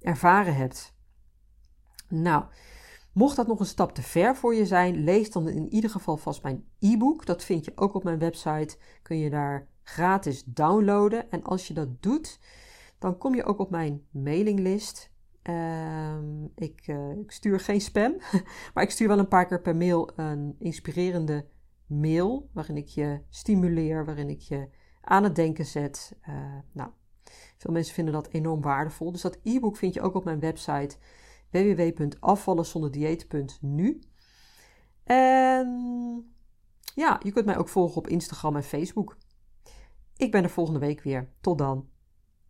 ervaren 0.00 0.54
hebt. 0.54 0.94
Nou, 2.08 2.44
mocht 3.12 3.36
dat 3.36 3.46
nog 3.46 3.60
een 3.60 3.66
stap 3.66 3.94
te 3.94 4.02
ver 4.02 4.36
voor 4.36 4.54
je 4.54 4.66
zijn, 4.66 5.04
lees 5.04 5.30
dan 5.30 5.48
in 5.48 5.72
ieder 5.72 5.90
geval 5.90 6.16
vast 6.16 6.42
mijn 6.42 6.64
e-book. 6.78 7.26
Dat 7.26 7.44
vind 7.44 7.64
je 7.64 7.72
ook 7.74 7.94
op 7.94 8.04
mijn 8.04 8.18
website. 8.18 8.76
Kun 9.02 9.18
je 9.18 9.30
daar 9.30 9.68
gratis 9.82 10.44
downloaden. 10.44 11.30
En 11.30 11.42
als 11.42 11.68
je 11.68 11.74
dat 11.74 12.02
doet, 12.02 12.40
dan 12.98 13.18
kom 13.18 13.34
je 13.34 13.44
ook 13.44 13.58
op 13.58 13.70
mijn 13.70 14.06
mailinglist. 14.10 15.10
Uh, 15.48 16.16
ik, 16.54 16.86
uh, 16.86 17.10
ik, 17.10 17.30
stuur 17.30 17.60
geen 17.60 17.80
spam, 17.80 18.16
maar 18.74 18.84
ik 18.84 18.90
stuur 18.90 19.08
wel 19.08 19.18
een 19.18 19.28
paar 19.28 19.46
keer 19.46 19.60
per 19.60 19.76
mail 19.76 20.10
een 20.16 20.56
inspirerende 20.58 21.46
mail. 21.86 22.50
Waarin 22.52 22.76
ik 22.76 22.88
je 22.88 23.20
stimuleer, 23.28 24.04
waarin 24.04 24.28
ik 24.28 24.40
je 24.40 24.68
aan 25.00 25.24
het 25.24 25.34
denken 25.34 25.66
zet. 25.66 26.16
Uh, 26.28 26.34
nou, 26.72 26.90
veel 27.56 27.72
mensen 27.72 27.94
vinden 27.94 28.14
dat 28.14 28.28
enorm 28.28 28.60
waardevol. 28.60 29.12
Dus 29.12 29.20
dat 29.20 29.38
e-book 29.42 29.76
vind 29.76 29.94
je 29.94 30.00
ook 30.00 30.14
op 30.14 30.24
mijn 30.24 30.40
website 30.40 30.96
www.afvallenzonderdieet.nu. 31.50 34.00
En 35.04 35.68
ja, 36.94 37.20
je 37.22 37.32
kunt 37.32 37.46
mij 37.46 37.58
ook 37.58 37.68
volgen 37.68 37.96
op 37.96 38.08
Instagram 38.08 38.56
en 38.56 38.62
Facebook. 38.62 39.16
Ik 40.16 40.30
ben 40.30 40.42
er 40.42 40.50
volgende 40.50 40.80
week 40.80 41.02
weer. 41.02 41.32
Tot 41.40 41.58
dan. 41.58 41.88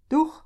Doeg! 0.06 0.45